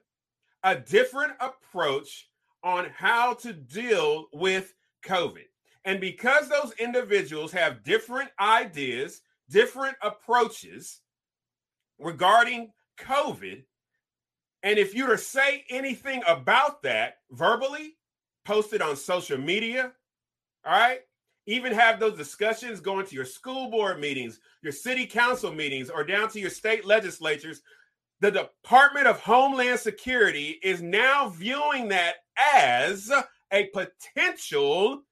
a 0.64 0.76
different 0.76 1.32
approach 1.40 2.30
on 2.62 2.90
how 2.94 3.36
to 3.36 3.54
deal 3.54 4.28
with 4.34 4.74
COVID. 5.06 5.46
And 5.86 6.02
because 6.02 6.50
those 6.50 6.74
individuals 6.74 7.54
have 7.54 7.84
different 7.84 8.32
ideas, 8.38 9.22
different 9.50 9.96
approaches 10.02 11.01
regarding 12.02 12.72
COVID, 13.00 13.64
and 14.64 14.78
if 14.78 14.94
you 14.94 15.08
to 15.08 15.18
say 15.18 15.66
anything 15.70 16.22
about 16.28 16.84
that 16.84 17.16
verbally, 17.32 17.98
post 18.46 18.74
it 18.74 18.82
on 18.82 18.96
social 18.96 19.38
media, 19.38 19.92
all 20.66 20.74
right? 20.74 21.00
Even 21.48 21.74
have 21.74 22.00
those 22.00 22.18
discussions 22.18 22.80
going 22.80 23.06
to 23.08 23.16
your 23.16 23.26
school 23.26 23.70
board 23.72 24.00
meetings, 24.00 24.40
your 24.62 24.72
city 24.72 25.08
council 25.08 25.52
meetings, 25.52 25.90
or 25.90 26.04
down 26.04 26.30
to 26.30 26.40
your 26.40 26.52
state 26.52 26.86
legislatures. 26.86 27.62
The 28.20 28.32
Department 28.32 29.08
of 29.08 29.20
Homeland 29.20 29.80
Security 29.80 30.60
is 30.62 30.84
now 30.84 31.30
viewing 31.30 31.88
that 31.88 32.18
as 32.54 33.12
a 33.52 33.66
potential 33.74 35.04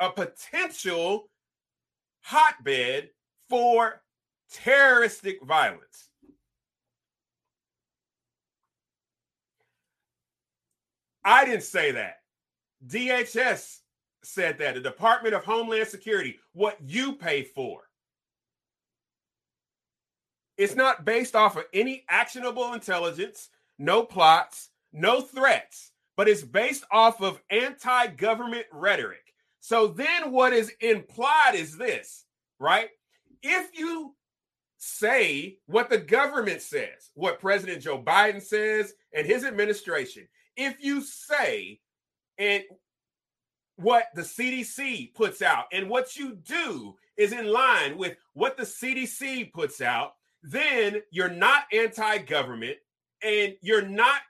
a 0.00 0.10
potential 0.10 1.30
hotbed 2.20 3.08
for 3.48 4.02
terroristic 4.52 5.42
violence. 5.42 6.08
I 11.24 11.44
didn't 11.44 11.64
say 11.64 11.90
that. 11.90 12.18
DHS 12.86 13.80
said 14.22 14.58
that. 14.58 14.74
The 14.74 14.80
Department 14.80 15.34
of 15.34 15.44
Homeland 15.44 15.88
Security, 15.88 16.38
what 16.52 16.78
you 16.80 17.14
pay 17.14 17.42
for. 17.42 17.82
It's 20.56 20.74
not 20.74 21.04
based 21.04 21.34
off 21.34 21.56
of 21.56 21.64
any 21.74 22.04
actionable 22.08 22.72
intelligence, 22.72 23.50
no 23.78 24.02
plots, 24.02 24.70
no 24.92 25.20
threats, 25.20 25.92
but 26.16 26.28
it's 26.28 26.42
based 26.42 26.84
off 26.90 27.20
of 27.20 27.40
anti 27.50 28.06
government 28.08 28.66
rhetoric. 28.72 29.34
So 29.60 29.88
then 29.88 30.30
what 30.32 30.52
is 30.52 30.72
implied 30.80 31.54
is 31.54 31.76
this, 31.76 32.24
right? 32.58 32.88
If 33.42 33.78
you 33.78 34.14
say 34.86 35.58
what 35.66 35.90
the 35.90 35.98
government 35.98 36.62
says, 36.62 37.10
what 37.14 37.40
President 37.40 37.82
Joe 37.82 38.00
Biden 38.00 38.42
says 38.42 38.94
and 39.12 39.26
his 39.26 39.44
administration, 39.44 40.28
if 40.56 40.76
you 40.80 41.02
say 41.02 41.80
and 42.38 42.62
what 43.76 44.06
the 44.14 44.22
CDC 44.22 45.14
puts 45.14 45.42
out 45.42 45.66
and 45.72 45.90
what 45.90 46.16
you 46.16 46.34
do 46.34 46.94
is 47.16 47.32
in 47.32 47.46
line 47.46 47.98
with 47.98 48.16
what 48.34 48.56
the 48.56 48.62
CDC 48.62 49.52
puts 49.52 49.80
out, 49.80 50.14
then 50.42 51.02
you're 51.10 51.28
not 51.28 51.64
anti 51.72 52.18
government 52.18 52.76
and 53.22 53.54
you're 53.60 53.86
not 53.86 54.20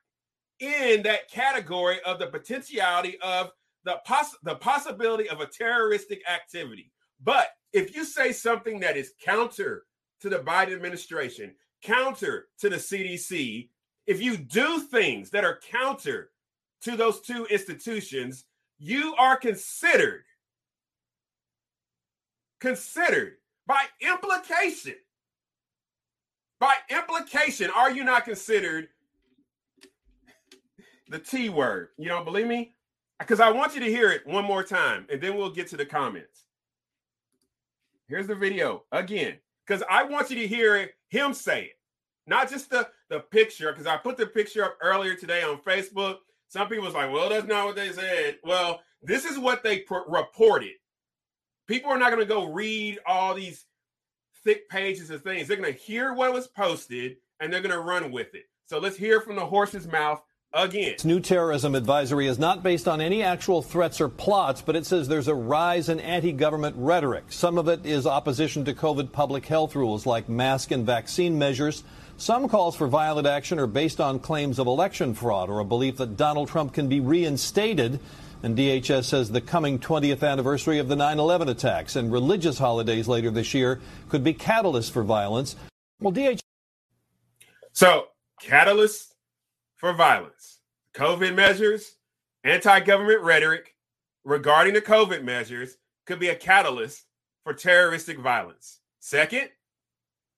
in 0.58 1.02
that 1.02 1.30
category 1.30 1.98
of 2.06 2.18
the 2.18 2.26
potentiality 2.26 3.18
of 3.20 3.50
the 3.84 4.00
poss- 4.04 4.36
the 4.42 4.54
possibility 4.54 5.28
of 5.28 5.40
a 5.40 5.46
terroristic 5.46 6.22
activity. 6.28 6.90
But 7.22 7.48
if 7.72 7.94
you 7.94 8.04
say 8.04 8.32
something 8.32 8.80
that 8.80 8.96
is 8.96 9.12
counter 9.22 9.84
to 10.20 10.28
the 10.28 10.38
Biden 10.38 10.74
administration, 10.74 11.54
counter 11.82 12.46
to 12.58 12.68
the 12.68 12.76
CDC, 12.76 13.68
if 14.06 14.22
you 14.22 14.36
do 14.36 14.80
things 14.80 15.30
that 15.30 15.44
are 15.44 15.60
counter 15.70 16.30
to 16.82 16.96
those 16.96 17.20
two 17.20 17.46
institutions, 17.46 18.44
you 18.78 19.14
are 19.16 19.36
considered 19.36 20.22
considered 22.58 23.34
by 23.66 23.82
implication 24.00 24.94
by 26.58 26.74
implication 26.90 27.70
are 27.70 27.90
you 27.90 28.02
not 28.02 28.24
considered 28.24 28.88
the 31.08 31.18
T 31.18 31.50
word? 31.50 31.88
You 31.98 32.08
don't 32.08 32.24
believe 32.24 32.46
me? 32.46 32.76
because 33.18 33.40
I 33.40 33.50
want 33.50 33.74
you 33.74 33.80
to 33.80 33.90
hear 33.90 34.10
it 34.10 34.26
one 34.26 34.44
more 34.44 34.62
time 34.62 35.06
and 35.10 35.20
then 35.20 35.36
we'll 35.36 35.50
get 35.50 35.68
to 35.68 35.76
the 35.76 35.86
comments. 35.86 36.44
Here's 38.08 38.26
the 38.26 38.34
video 38.34 38.84
again 38.92 39.38
because 39.66 39.82
I 39.90 40.04
want 40.04 40.30
you 40.30 40.36
to 40.36 40.46
hear 40.46 40.90
him 41.08 41.34
say 41.34 41.64
it, 41.64 41.78
not 42.26 42.50
just 42.50 42.70
the, 42.70 42.88
the 43.08 43.20
picture. 43.20 43.72
Because 43.72 43.86
I 43.86 43.96
put 43.96 44.16
the 44.16 44.26
picture 44.26 44.64
up 44.64 44.78
earlier 44.82 45.14
today 45.14 45.42
on 45.42 45.58
Facebook. 45.58 46.18
Some 46.48 46.68
people 46.68 46.84
was 46.84 46.94
like, 46.94 47.12
well, 47.12 47.28
that's 47.28 47.46
not 47.46 47.66
what 47.66 47.76
they 47.76 47.90
said. 47.90 48.38
Well, 48.44 48.80
this 49.02 49.24
is 49.24 49.38
what 49.38 49.62
they 49.62 49.80
pr- 49.80 50.08
reported. 50.08 50.72
People 51.66 51.90
are 51.90 51.98
not 51.98 52.10
going 52.10 52.22
to 52.22 52.32
go 52.32 52.52
read 52.52 53.00
all 53.06 53.34
these 53.34 53.64
thick 54.44 54.68
pages 54.68 55.10
of 55.10 55.22
things. 55.22 55.48
They're 55.48 55.56
going 55.56 55.72
to 55.72 55.78
hear 55.78 56.14
what 56.14 56.32
was 56.32 56.46
posted 56.46 57.16
and 57.40 57.52
they're 57.52 57.60
going 57.60 57.74
to 57.74 57.80
run 57.80 58.12
with 58.12 58.34
it. 58.34 58.44
So 58.66 58.78
let's 58.78 58.96
hear 58.96 59.20
from 59.20 59.36
the 59.36 59.46
horse's 59.46 59.86
mouth 59.86 60.22
again. 60.56 60.92
This 60.92 61.04
new 61.04 61.20
terrorism 61.20 61.74
advisory 61.74 62.26
is 62.26 62.38
not 62.38 62.62
based 62.62 62.88
on 62.88 63.00
any 63.00 63.22
actual 63.22 63.62
threats 63.62 64.00
or 64.00 64.08
plots, 64.08 64.62
but 64.62 64.76
it 64.76 64.86
says 64.86 65.08
there's 65.08 65.28
a 65.28 65.34
rise 65.34 65.88
in 65.88 66.00
anti 66.00 66.32
government 66.32 66.76
rhetoric. 66.78 67.24
Some 67.30 67.58
of 67.58 67.68
it 67.68 67.84
is 67.84 68.06
opposition 68.06 68.64
to 68.64 68.74
COVID 68.74 69.12
public 69.12 69.46
health 69.46 69.74
rules 69.74 70.06
like 70.06 70.28
mask 70.28 70.70
and 70.70 70.86
vaccine 70.86 71.38
measures. 71.38 71.84
Some 72.18 72.48
calls 72.48 72.74
for 72.74 72.86
violent 72.86 73.26
action 73.26 73.58
are 73.58 73.66
based 73.66 74.00
on 74.00 74.18
claims 74.18 74.58
of 74.58 74.66
election 74.66 75.12
fraud 75.12 75.50
or 75.50 75.58
a 75.58 75.64
belief 75.64 75.98
that 75.98 76.16
Donald 76.16 76.48
Trump 76.48 76.72
can 76.72 76.88
be 76.88 77.00
reinstated. 77.00 78.00
And 78.42 78.56
DHS 78.56 79.04
says 79.04 79.30
the 79.30 79.40
coming 79.40 79.78
20th 79.78 80.26
anniversary 80.26 80.78
of 80.78 80.88
the 80.88 80.96
9 80.96 81.18
11 81.18 81.48
attacks 81.48 81.96
and 81.96 82.12
religious 82.12 82.58
holidays 82.58 83.08
later 83.08 83.30
this 83.30 83.54
year 83.54 83.80
could 84.08 84.24
be 84.24 84.32
catalysts 84.32 84.90
for 84.90 85.02
violence. 85.02 85.56
Well, 86.00 86.12
DHS. 86.12 86.40
So, 87.72 88.06
catalysts 88.42 89.08
for 89.76 89.92
violence, 89.92 90.60
COVID 90.94 91.34
measures, 91.34 91.96
anti 92.44 92.80
government 92.80 93.22
rhetoric 93.22 93.74
regarding 94.24 94.74
the 94.74 94.80
COVID 94.80 95.22
measures 95.22 95.76
could 96.06 96.18
be 96.18 96.28
a 96.28 96.34
catalyst 96.34 97.04
for 97.44 97.52
terroristic 97.52 98.18
violence. 98.18 98.80
Second, 99.00 99.50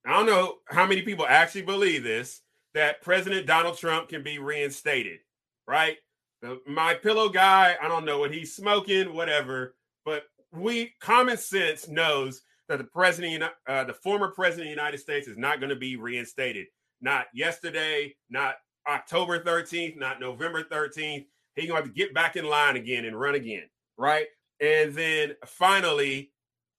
I 0.06 0.12
don't 0.12 0.26
know 0.26 0.56
how 0.66 0.86
many 0.86 1.02
people 1.02 1.26
actually 1.26 1.62
believe 1.62 2.02
this 2.02 2.42
that 2.74 3.02
President 3.02 3.46
Donald 3.46 3.78
Trump 3.78 4.08
can 4.08 4.22
be 4.22 4.38
reinstated, 4.38 5.20
right? 5.66 5.96
The, 6.42 6.60
my 6.66 6.94
pillow 6.94 7.28
guy, 7.28 7.76
I 7.82 7.88
don't 7.88 8.04
know 8.04 8.18
what 8.18 8.32
he's 8.32 8.54
smoking, 8.54 9.14
whatever, 9.14 9.74
but 10.04 10.24
we 10.52 10.92
common 11.00 11.36
sense 11.36 11.88
knows 11.88 12.42
that 12.68 12.78
the 12.78 12.84
president, 12.84 13.44
uh, 13.66 13.84
the 13.84 13.94
former 13.94 14.28
president 14.28 14.68
of 14.68 14.76
the 14.76 14.82
United 14.82 14.98
States, 14.98 15.26
is 15.26 15.38
not 15.38 15.60
going 15.60 15.70
to 15.70 15.76
be 15.76 15.96
reinstated. 15.96 16.66
Not 17.00 17.26
yesterday, 17.32 18.14
not 18.28 18.56
October 18.88 19.40
13th, 19.40 19.96
not 19.96 20.20
November 20.20 20.64
13th. 20.64 21.26
He's 21.54 21.66
going 21.66 21.82
to 21.82 21.86
have 21.86 21.94
to 21.94 21.98
get 21.98 22.14
back 22.14 22.36
in 22.36 22.46
line 22.46 22.76
again 22.76 23.04
and 23.04 23.18
run 23.18 23.34
again, 23.34 23.64
right? 23.96 24.26
And 24.60 24.94
then 24.94 25.34
finally, 25.44 26.32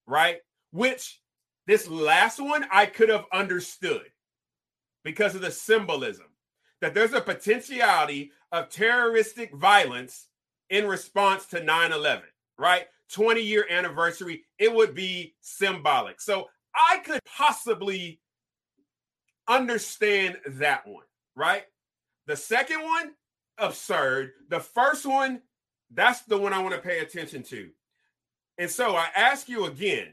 right, 0.08 0.38
which 0.72 1.22
this 1.68 1.88
last 1.88 2.40
one 2.40 2.66
I 2.72 2.86
could 2.86 3.10
have 3.10 3.26
understood 3.32 4.06
because 5.04 5.36
of 5.36 5.42
the 5.42 5.52
symbolism 5.52 6.26
that 6.82 6.94
there's 6.94 7.14
a 7.14 7.22
potentiality 7.22 8.32
of 8.52 8.70
terroristic 8.70 9.54
violence 9.54 10.28
in 10.70 10.88
response 10.88 11.46
to 11.48 11.64
9 11.64 11.92
11, 11.92 12.24
right? 12.58 12.86
20 13.12 13.42
year 13.42 13.66
anniversary, 13.70 14.44
it 14.58 14.74
would 14.74 14.94
be 14.94 15.36
symbolic. 15.42 16.22
So 16.22 16.48
I 16.76 17.00
could 17.00 17.20
possibly 17.26 18.20
understand 19.48 20.38
that 20.46 20.88
one, 20.88 21.06
right? 21.36 21.64
The 22.30 22.38
second 22.38 22.84
one, 22.84 23.14
absurd. 23.58 24.34
The 24.50 24.60
first 24.60 25.04
one, 25.04 25.42
that's 25.92 26.22
the 26.22 26.38
one 26.38 26.54
I 26.54 26.62
want 26.62 26.76
to 26.76 26.80
pay 26.80 27.00
attention 27.00 27.42
to. 27.42 27.72
And 28.60 28.70
so 28.70 28.96
I 28.96 29.08
ask 29.16 29.50
you 29.50 29.66
again 29.66 30.10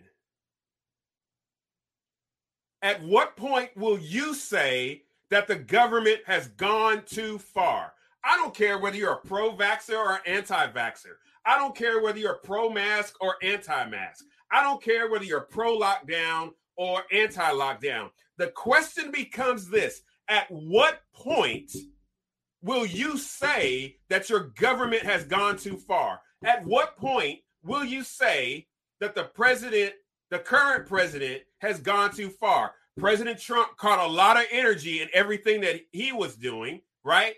at 2.81 3.03
what 3.03 3.37
point 3.37 3.69
will 3.77 3.99
you 3.99 4.33
say 4.33 5.03
that 5.29 5.47
the 5.47 5.57
government 5.57 6.21
has 6.25 6.49
gone 6.49 7.03
too 7.05 7.37
far? 7.37 7.93
I 8.25 8.39
don't 8.39 8.55
care 8.55 8.79
whether 8.79 8.97
you're 8.97 9.13
a 9.13 9.27
pro 9.27 9.55
vaxxer 9.55 9.99
or 9.99 10.21
anti 10.27 10.69
vaxxer. 10.69 11.17
I 11.45 11.59
don't 11.59 11.77
care 11.77 12.03
whether 12.03 12.19
you're 12.19 12.41
pro 12.43 12.71
mask 12.71 13.15
or 13.21 13.37
anti 13.43 13.91
mask. 13.91 14.25
I 14.51 14.63
don't 14.63 14.83
care 14.83 15.11
whether 15.11 15.27
you're 15.27 15.43
pro 15.43 15.79
lockdown 15.79 16.53
or 16.79 17.03
anti 17.13 17.51
lockdown. 17.51 18.09
The 18.39 18.47
question 18.47 19.11
becomes 19.11 19.69
this 19.69 20.01
At 20.29 20.51
what 20.51 21.03
point 21.13 21.73
will 22.63 22.87
you 22.87 23.19
say 23.19 23.97
that 24.09 24.29
your 24.29 24.53
government 24.59 25.03
has 25.03 25.25
gone 25.25 25.57
too 25.57 25.77
far? 25.77 26.21
At 26.45 26.65
what 26.65 26.97
point 26.97 27.41
will 27.63 27.85
you 27.85 28.03
say 28.03 28.67
that 29.01 29.15
the 29.15 29.25
president, 29.25 29.95
the 30.31 30.39
current 30.39 30.87
president, 30.87 31.43
has 31.59 31.81
gone 31.81 32.13
too 32.13 32.31
far? 32.31 32.73
President 32.99 33.39
Trump 33.39 33.77
caught 33.77 33.99
a 33.99 34.11
lot 34.11 34.37
of 34.37 34.45
energy 34.51 35.03
in 35.03 35.09
everything 35.13 35.61
that 35.61 35.81
he 35.93 36.13
was 36.13 36.35
doing, 36.35 36.81
right? 37.05 37.35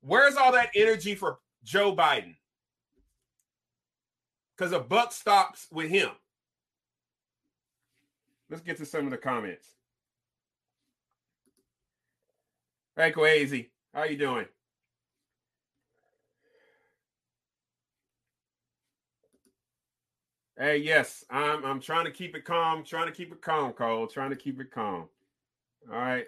Where's 0.00 0.36
all 0.36 0.52
that 0.52 0.70
energy 0.74 1.14
for 1.14 1.38
Joe 1.64 1.94
Biden? 1.94 2.36
Because 4.56 4.72
a 4.72 4.80
buck 4.80 5.12
stops 5.12 5.66
with 5.70 5.90
him. 5.90 6.10
Let's 8.48 8.62
get 8.62 8.78
to 8.78 8.86
some 8.86 9.04
of 9.04 9.10
the 9.10 9.18
comments. 9.18 9.66
Hey, 12.96 13.12
Quazy, 13.12 13.68
how 13.96 14.04
you 14.04 14.18
doing? 14.18 14.44
Hey, 20.58 20.78
yes, 20.78 21.24
I'm 21.30 21.64
I'm 21.64 21.80
trying 21.80 22.04
to 22.04 22.10
keep 22.10 22.36
it 22.36 22.44
calm, 22.44 22.84
trying 22.84 23.06
to 23.06 23.12
keep 23.12 23.32
it 23.32 23.40
calm, 23.40 23.72
Cole, 23.72 24.06
trying 24.06 24.30
to 24.30 24.36
keep 24.36 24.60
it 24.60 24.70
calm. 24.70 25.08
All 25.90 25.98
right. 25.98 26.26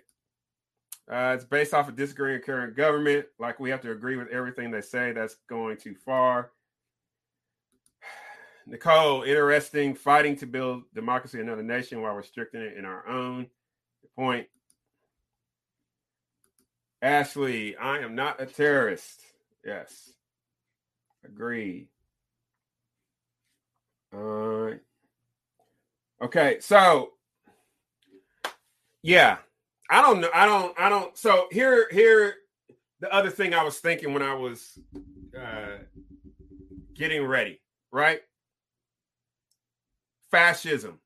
Uh, 1.10 1.32
it's 1.34 1.44
based 1.44 1.74
off 1.74 1.88
of 1.88 1.96
disagreeing 1.96 2.40
current 2.40 2.74
government. 2.74 3.26
Like 3.38 3.60
we 3.60 3.70
have 3.70 3.82
to 3.82 3.92
agree 3.92 4.16
with 4.16 4.28
everything 4.28 4.70
they 4.70 4.80
say. 4.80 5.12
That's 5.12 5.36
going 5.48 5.76
too 5.76 5.94
far. 5.94 6.52
Nicole, 8.66 9.22
interesting. 9.22 9.94
Fighting 9.94 10.36
to 10.36 10.46
build 10.46 10.84
democracy 10.94 11.38
in 11.38 11.48
another 11.48 11.62
nation 11.62 12.00
while 12.00 12.14
restricting 12.14 12.62
it 12.62 12.78
in 12.78 12.86
our 12.86 13.06
own. 13.06 13.46
Good 14.02 14.14
point. 14.14 14.48
Ashley, 17.02 17.76
I 17.76 17.98
am 17.98 18.14
not 18.14 18.40
a 18.40 18.46
terrorist. 18.46 19.20
Yes. 19.64 20.12
Agreed. 21.24 21.88
All 24.12 24.20
right. 24.20 24.80
Okay, 26.22 26.58
so 26.60 27.10
yeah, 29.02 29.38
I 29.90 30.02
don't 30.02 30.20
know. 30.20 30.30
I 30.34 30.46
don't. 30.46 30.78
I 30.78 30.88
don't. 30.88 31.16
So 31.16 31.46
here, 31.52 31.88
here, 31.90 32.34
the 33.00 33.12
other 33.14 33.30
thing 33.30 33.54
I 33.54 33.62
was 33.62 33.78
thinking 33.78 34.12
when 34.12 34.22
I 34.22 34.34
was 34.34 34.78
uh, 35.38 35.78
getting 36.94 37.24
ready, 37.24 37.60
right? 37.92 38.20
Fascism. 40.30 40.98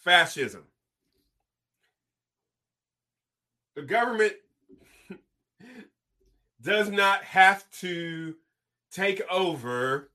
Fascism. 0.00 0.64
The 3.74 3.82
government 3.82 4.34
does 6.60 6.90
not 6.90 7.24
have 7.24 7.68
to 7.80 8.34
take 8.92 9.22
over 9.30 10.10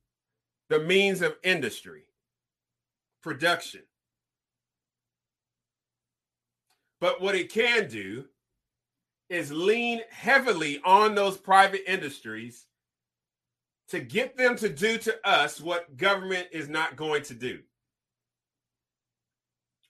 the 0.70 0.80
means 0.80 1.22
of 1.22 1.36
industry, 1.44 2.04
production. 3.22 3.82
But 7.00 7.22
what 7.22 7.36
it 7.36 7.52
can 7.52 7.90
do 7.90 8.26
is 9.30 9.52
lean 9.52 10.02
heavily 10.10 10.80
on 10.86 11.16
those 11.16 11.38
private 11.38 11.90
industries 11.92 12.66
to 13.90 14.00
get 14.00 14.38
them 14.38 14.56
to 14.58 14.70
do 14.70 14.98
to 14.98 15.28
us 15.28 15.62
what 15.62 15.98
government 15.98 16.48
is 16.52 16.70
not 16.70 16.96
going 16.96 17.24
to 17.24 17.34
do. 17.34 17.60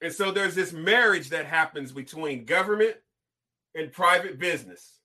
And 0.02 0.14
so 0.14 0.32
there's 0.32 0.56
this 0.56 0.74
marriage 0.74 1.30
that 1.30 1.46
happens 1.46 1.92
between 1.92 2.46
government 2.46 2.96
and 3.76 3.92
private 3.92 4.40
business. 4.40 5.00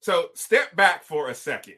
So 0.00 0.28
step 0.34 0.76
back 0.76 1.02
for 1.02 1.28
a 1.28 1.34
second. 1.34 1.76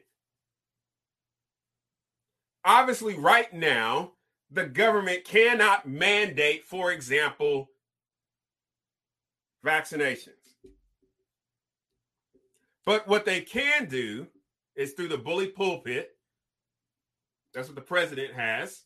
Obviously, 2.63 3.15
right 3.15 3.51
now, 3.53 4.11
the 4.51 4.65
government 4.65 5.25
cannot 5.25 5.87
mandate, 5.87 6.65
for 6.65 6.91
example, 6.91 7.69
vaccinations. 9.65 10.33
But 12.85 13.07
what 13.07 13.25
they 13.25 13.41
can 13.41 13.87
do 13.87 14.27
is 14.75 14.93
through 14.93 15.09
the 15.09 15.17
bully 15.17 15.47
pulpit, 15.47 16.11
that's 17.53 17.67
what 17.67 17.75
the 17.75 17.81
president 17.81 18.33
has, 18.33 18.83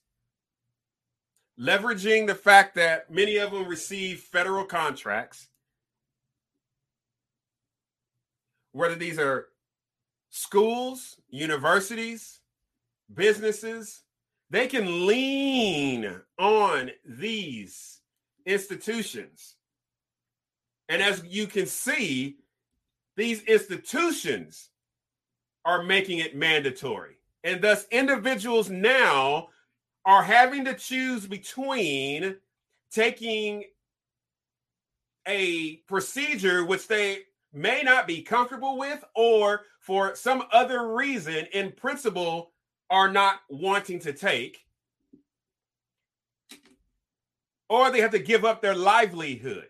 leveraging 1.60 2.28
the 2.28 2.36
fact 2.36 2.76
that 2.76 3.12
many 3.12 3.38
of 3.38 3.52
them 3.52 3.68
receive 3.68 4.20
federal 4.20 4.66
contracts 4.66 5.48
whether 8.74 8.96
these 8.96 9.20
are 9.20 9.48
schools, 10.30 11.18
universities, 11.30 12.42
businesses, 13.14 14.04
they 14.50 14.68
can 14.68 15.08
lean 15.08 16.20
on 16.38 16.92
these 17.06 18.02
institutions. 18.46 19.56
And 20.90 21.02
as 21.02 21.24
you 21.26 21.48
can 21.48 21.66
see, 21.66 22.38
these 23.16 23.44
institutions 23.44 24.70
are 25.66 25.84
making 25.84 26.20
it 26.20 26.36
mandatory. 26.36 27.18
And 27.44 27.62
thus, 27.62 27.86
individuals 27.92 28.70
now 28.70 29.50
are 30.06 30.24
having 30.24 30.66
to 30.66 30.74
choose 30.74 31.26
between 31.26 32.38
taking 32.92 33.64
a 35.28 35.78
procedure 35.88 36.66
which 36.66 36.88
they 36.88 37.20
may 37.54 37.82
not 37.84 38.08
be 38.08 38.22
comfortable 38.22 38.78
with 38.78 39.04
or 39.16 39.62
for 39.80 40.16
some 40.16 40.44
other 40.52 40.94
reason 40.94 41.46
in 41.54 41.72
principle 41.72 42.52
are 42.90 43.12
not 43.12 43.40
wanting 43.50 44.00
to 44.00 44.12
take 44.12 44.66
or 47.70 47.90
they 47.90 48.02
have 48.02 48.12
to 48.12 48.20
give 48.20 48.46
up 48.46 48.62
their 48.62 48.76
livelihood. 48.76 49.68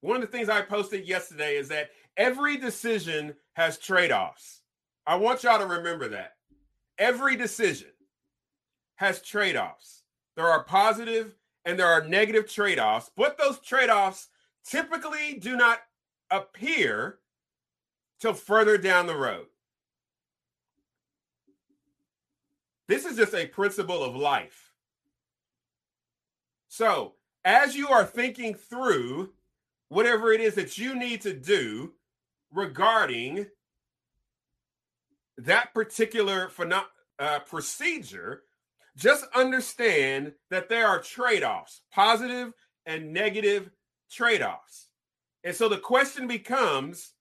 One 0.00 0.16
of 0.16 0.22
the 0.22 0.28
things 0.28 0.48
I 0.48 0.62
posted 0.62 1.06
yesterday 1.06 1.56
is 1.56 1.68
that 1.68 1.90
every 2.16 2.56
decision 2.56 3.34
has 3.54 3.78
trade 3.78 4.12
offs. 4.12 4.60
I 5.06 5.16
want 5.16 5.42
y'all 5.42 5.58
to 5.58 5.66
remember 5.66 6.08
that. 6.08 6.34
Every 6.98 7.36
decision 7.36 7.89
has 9.00 9.22
trade 9.22 9.56
offs. 9.56 10.02
There 10.36 10.46
are 10.46 10.62
positive 10.62 11.34
and 11.64 11.78
there 11.78 11.86
are 11.86 12.06
negative 12.06 12.46
trade 12.46 12.78
offs, 12.78 13.10
but 13.16 13.38
those 13.38 13.58
trade 13.58 13.88
offs 13.88 14.28
typically 14.62 15.38
do 15.40 15.56
not 15.56 15.78
appear 16.30 17.18
till 18.20 18.34
further 18.34 18.76
down 18.76 19.06
the 19.06 19.16
road. 19.16 19.46
This 22.88 23.06
is 23.06 23.16
just 23.16 23.32
a 23.32 23.46
principle 23.46 24.04
of 24.04 24.14
life. 24.14 24.74
So, 26.68 27.14
as 27.42 27.74
you 27.74 27.88
are 27.88 28.04
thinking 28.04 28.52
through 28.52 29.30
whatever 29.88 30.30
it 30.30 30.42
is 30.42 30.56
that 30.56 30.76
you 30.76 30.94
need 30.94 31.22
to 31.22 31.32
do 31.32 31.94
regarding 32.52 33.46
that 35.38 35.72
particular 35.72 36.48
pheno- 36.48 36.84
uh, 37.18 37.38
procedure, 37.38 38.42
just 39.00 39.24
understand 39.34 40.32
that 40.50 40.68
there 40.68 40.86
are 40.86 41.00
trade 41.00 41.42
offs, 41.42 41.80
positive 41.90 42.52
and 42.84 43.12
negative 43.12 43.70
trade 44.10 44.42
offs. 44.42 44.88
And 45.42 45.56
so 45.56 45.68
the 45.68 45.78
question 45.78 46.26
becomes 46.26 47.14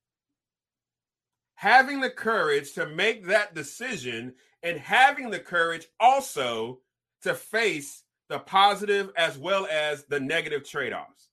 having 1.55 2.01
the 2.01 2.09
courage 2.09 2.73
to 2.73 2.85
make 2.85 3.25
that 3.27 3.55
decision 3.55 4.33
and 4.61 4.77
having 4.77 5.29
the 5.29 5.39
courage 5.39 5.87
also 5.99 6.79
to 7.23 7.33
face 7.33 8.03
the 8.27 8.39
positive 8.39 9.11
as 9.15 9.37
well 9.37 9.65
as 9.71 10.03
the 10.05 10.19
negative 10.19 10.67
trade 10.67 10.93
offs. 10.93 11.29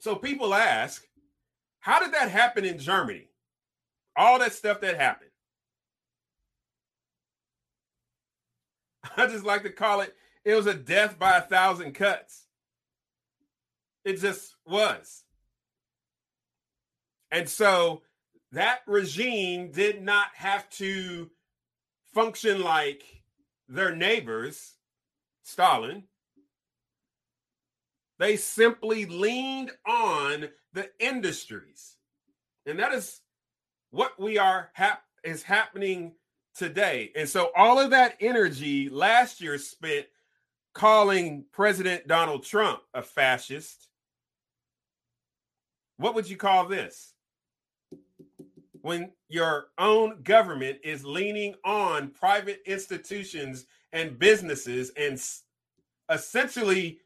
So 0.00 0.14
people 0.14 0.52
ask, 0.52 1.02
how 1.80 1.98
did 1.98 2.12
that 2.12 2.30
happen 2.30 2.66
in 2.66 2.78
Germany? 2.78 3.28
All 4.16 4.38
that 4.38 4.52
stuff 4.52 4.82
that 4.82 4.96
happened. 4.96 5.30
I 9.16 9.26
just 9.26 9.44
like 9.44 9.62
to 9.62 9.70
call 9.70 10.00
it, 10.00 10.14
it 10.44 10.54
was 10.54 10.66
a 10.66 10.74
death 10.74 11.18
by 11.18 11.38
a 11.38 11.42
thousand 11.42 11.92
cuts. 11.92 12.46
It 14.04 14.20
just 14.20 14.54
was. 14.66 15.24
And 17.30 17.48
so 17.48 18.02
that 18.52 18.80
regime 18.86 19.72
did 19.72 20.02
not 20.02 20.28
have 20.34 20.68
to 20.70 21.30
function 22.12 22.62
like 22.62 23.02
their 23.68 23.94
neighbors, 23.94 24.74
Stalin. 25.42 26.04
They 28.18 28.36
simply 28.36 29.06
leaned 29.06 29.72
on 29.86 30.50
the 30.72 30.90
industries. 31.00 31.96
And 32.66 32.78
that 32.78 32.92
is 32.92 33.20
what 33.90 34.20
we 34.20 34.38
are 34.38 34.70
hap- 34.74 35.02
is 35.24 35.42
happening 35.42 36.12
today. 36.54 37.10
And 37.16 37.28
so 37.28 37.50
all 37.56 37.78
of 37.78 37.90
that 37.90 38.16
energy 38.20 38.88
last 38.88 39.40
year 39.40 39.58
spent 39.58 40.06
calling 40.72 41.44
President 41.52 42.06
Donald 42.06 42.44
Trump 42.44 42.80
a 42.92 43.02
fascist. 43.02 43.88
What 45.96 46.14
would 46.14 46.28
you 46.28 46.36
call 46.36 46.66
this? 46.66 47.14
When 48.82 49.12
your 49.28 49.66
own 49.78 50.22
government 50.22 50.78
is 50.84 51.04
leaning 51.04 51.54
on 51.64 52.10
private 52.10 52.60
institutions 52.66 53.66
and 53.92 54.18
businesses 54.18 54.90
and 54.96 55.20
essentially 56.10 56.98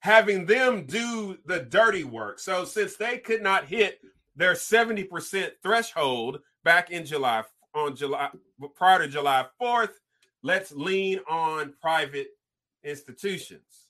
having 0.00 0.46
them 0.46 0.86
do 0.86 1.36
the 1.44 1.60
dirty 1.60 2.04
work. 2.04 2.38
So 2.38 2.64
since 2.64 2.96
they 2.96 3.18
could 3.18 3.42
not 3.42 3.66
hit 3.66 4.00
their 4.36 4.54
70% 4.54 5.50
threshold 5.62 6.40
back 6.64 6.90
in 6.90 7.04
July 7.04 7.42
on 7.76 7.94
July 7.94 8.30
prior 8.74 9.00
to 9.00 9.08
July 9.08 9.46
4th, 9.60 9.92
let's 10.42 10.72
lean 10.72 11.20
on 11.28 11.74
private 11.80 12.28
institutions. 12.82 13.86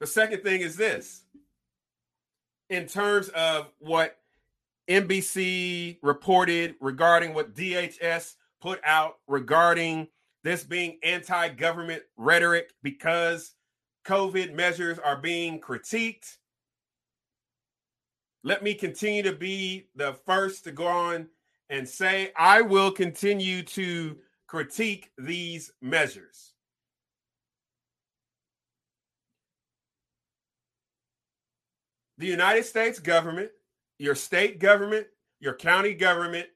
The 0.00 0.06
second 0.06 0.42
thing 0.42 0.60
is 0.60 0.76
this 0.76 1.22
in 2.70 2.86
terms 2.86 3.28
of 3.30 3.70
what 3.78 4.18
NBC 4.88 5.98
reported 6.02 6.76
regarding 6.80 7.34
what 7.34 7.54
DHS 7.54 8.34
put 8.60 8.80
out 8.84 9.18
regarding 9.26 10.08
this 10.44 10.64
being 10.64 10.98
anti 11.02 11.48
government 11.50 12.02
rhetoric 12.16 12.72
because 12.82 13.54
COVID 14.06 14.54
measures 14.54 14.98
are 14.98 15.16
being 15.16 15.60
critiqued. 15.60 16.36
Let 18.44 18.62
me 18.62 18.74
continue 18.74 19.22
to 19.24 19.32
be 19.32 19.88
the 19.94 20.14
first 20.24 20.64
to 20.64 20.72
go 20.72 20.86
on 20.86 21.28
and 21.70 21.88
say 21.88 22.32
I 22.36 22.62
will 22.62 22.90
continue 22.90 23.62
to 23.62 24.16
critique 24.46 25.10
these 25.18 25.72
measures. 25.82 26.52
The 32.16 32.26
United 32.26 32.64
States 32.64 32.98
government, 32.98 33.50
your 33.98 34.14
state 34.14 34.58
government, 34.58 35.06
your 35.40 35.54
county 35.54 35.94
government, 35.94 36.46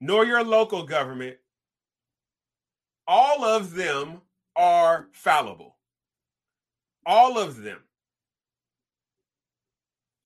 nor 0.00 0.24
your 0.24 0.42
local 0.42 0.84
government 0.84 1.36
all 3.10 3.44
of 3.44 3.74
them 3.74 4.20
are 4.54 5.08
fallible. 5.10 5.76
All 7.04 7.38
of 7.38 7.56
them 7.60 7.80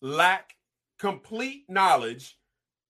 lack 0.03 0.54
complete 1.05 1.69
knowledge 1.69 2.38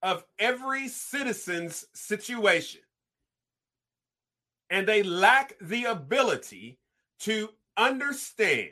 of 0.01 0.23
every 0.39 0.87
citizen's 0.87 1.85
situation. 1.95 2.81
And 4.71 4.87
they 4.87 5.03
lack 5.03 5.55
the 5.61 5.87
ability 5.87 6.79
to 7.23 7.49
understand, 7.77 8.71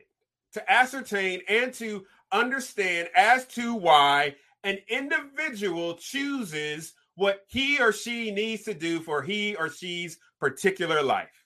to 0.52 0.70
ascertain, 0.70 1.40
and 1.48 1.74
to 1.74 2.06
understand 2.30 3.08
as 3.16 3.44
to 3.48 3.74
why 3.74 4.36
an 4.62 4.78
individual 4.86 5.94
chooses 5.94 6.92
what 7.16 7.40
he 7.48 7.80
or 7.80 7.92
she 7.92 8.30
needs 8.30 8.62
to 8.62 8.74
do 8.74 9.00
for 9.00 9.22
he 9.22 9.56
or 9.56 9.68
she's 9.68 10.18
particular 10.38 11.02
life. 11.02 11.44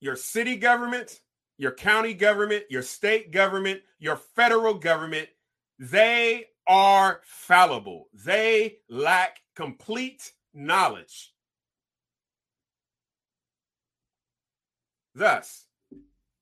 Your 0.00 0.16
city 0.16 0.56
government, 0.56 1.18
your 1.62 1.70
county 1.70 2.12
government, 2.12 2.64
your 2.68 2.82
state 2.82 3.30
government, 3.30 3.80
your 4.00 4.16
federal 4.16 4.74
government, 4.74 5.28
they 5.78 6.46
are 6.66 7.20
fallible. 7.24 8.08
They 8.12 8.78
lack 8.88 9.38
complete 9.54 10.32
knowledge. 10.52 11.32
Thus, 15.14 15.66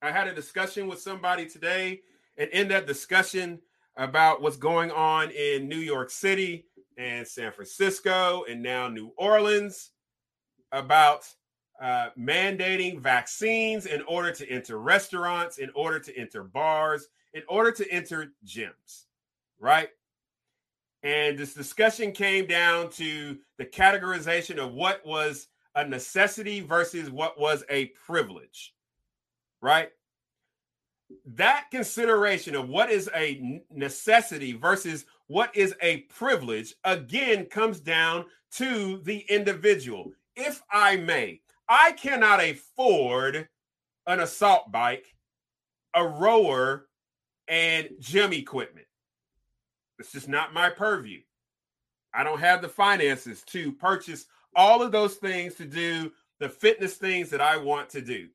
I 0.00 0.10
had 0.10 0.26
a 0.26 0.34
discussion 0.34 0.88
with 0.88 1.02
somebody 1.02 1.44
today, 1.44 2.00
and 2.38 2.48
in 2.48 2.68
that 2.68 2.86
discussion 2.86 3.60
about 3.98 4.40
what's 4.40 4.56
going 4.56 4.90
on 4.90 5.30
in 5.32 5.68
New 5.68 5.80
York 5.80 6.08
City, 6.08 6.64
and 6.96 7.26
San 7.26 7.52
Francisco 7.52 8.44
and 8.48 8.62
now 8.62 8.88
New 8.88 9.12
Orleans 9.18 9.90
about 10.72 11.26
uh, 11.80 12.10
mandating 12.18 13.00
vaccines 13.00 13.86
in 13.86 14.02
order 14.02 14.30
to 14.32 14.48
enter 14.48 14.78
restaurants, 14.78 15.58
in 15.58 15.70
order 15.74 15.98
to 15.98 16.16
enter 16.16 16.44
bars, 16.44 17.08
in 17.32 17.42
order 17.48 17.72
to 17.72 17.90
enter 17.90 18.32
gyms, 18.44 19.06
right? 19.58 19.88
And 21.02 21.38
this 21.38 21.54
discussion 21.54 22.12
came 22.12 22.46
down 22.46 22.90
to 22.90 23.38
the 23.56 23.64
categorization 23.64 24.58
of 24.58 24.74
what 24.74 25.04
was 25.06 25.48
a 25.74 25.86
necessity 25.86 26.60
versus 26.60 27.10
what 27.10 27.40
was 27.40 27.64
a 27.70 27.86
privilege, 28.06 28.74
right? 29.62 29.90
That 31.34 31.66
consideration 31.70 32.54
of 32.54 32.68
what 32.68 32.90
is 32.90 33.08
a 33.14 33.62
necessity 33.70 34.52
versus 34.52 35.06
what 35.28 35.56
is 35.56 35.74
a 35.80 35.98
privilege 36.02 36.74
again 36.84 37.46
comes 37.46 37.80
down 37.80 38.26
to 38.52 39.00
the 39.04 39.20
individual. 39.30 40.12
If 40.36 40.62
I 40.70 40.96
may, 40.96 41.40
I 41.70 41.92
cannot 41.92 42.44
afford 42.44 43.48
an 44.06 44.20
assault 44.20 44.72
bike, 44.72 45.14
a 45.94 46.06
rower, 46.06 46.88
and 47.48 47.90
gym 48.00 48.32
equipment. 48.32 48.86
It's 50.00 50.12
just 50.12 50.28
not 50.28 50.54
my 50.54 50.70
purview. 50.70 51.20
I 52.14 52.24
don't 52.24 52.40
have 52.40 52.62
the 52.62 52.68
finances 52.68 53.42
to 53.48 53.72
purchase 53.72 54.26
all 54.56 54.82
of 54.82 54.92
those 54.92 55.14
things 55.16 55.54
to 55.56 55.64
do 55.66 56.12
the 56.40 56.48
fitness 56.48 56.94
things 56.96 57.30
that 57.30 57.40
I 57.40 57.56
want 57.58 57.90
to 57.90 58.02
do. 58.02 58.28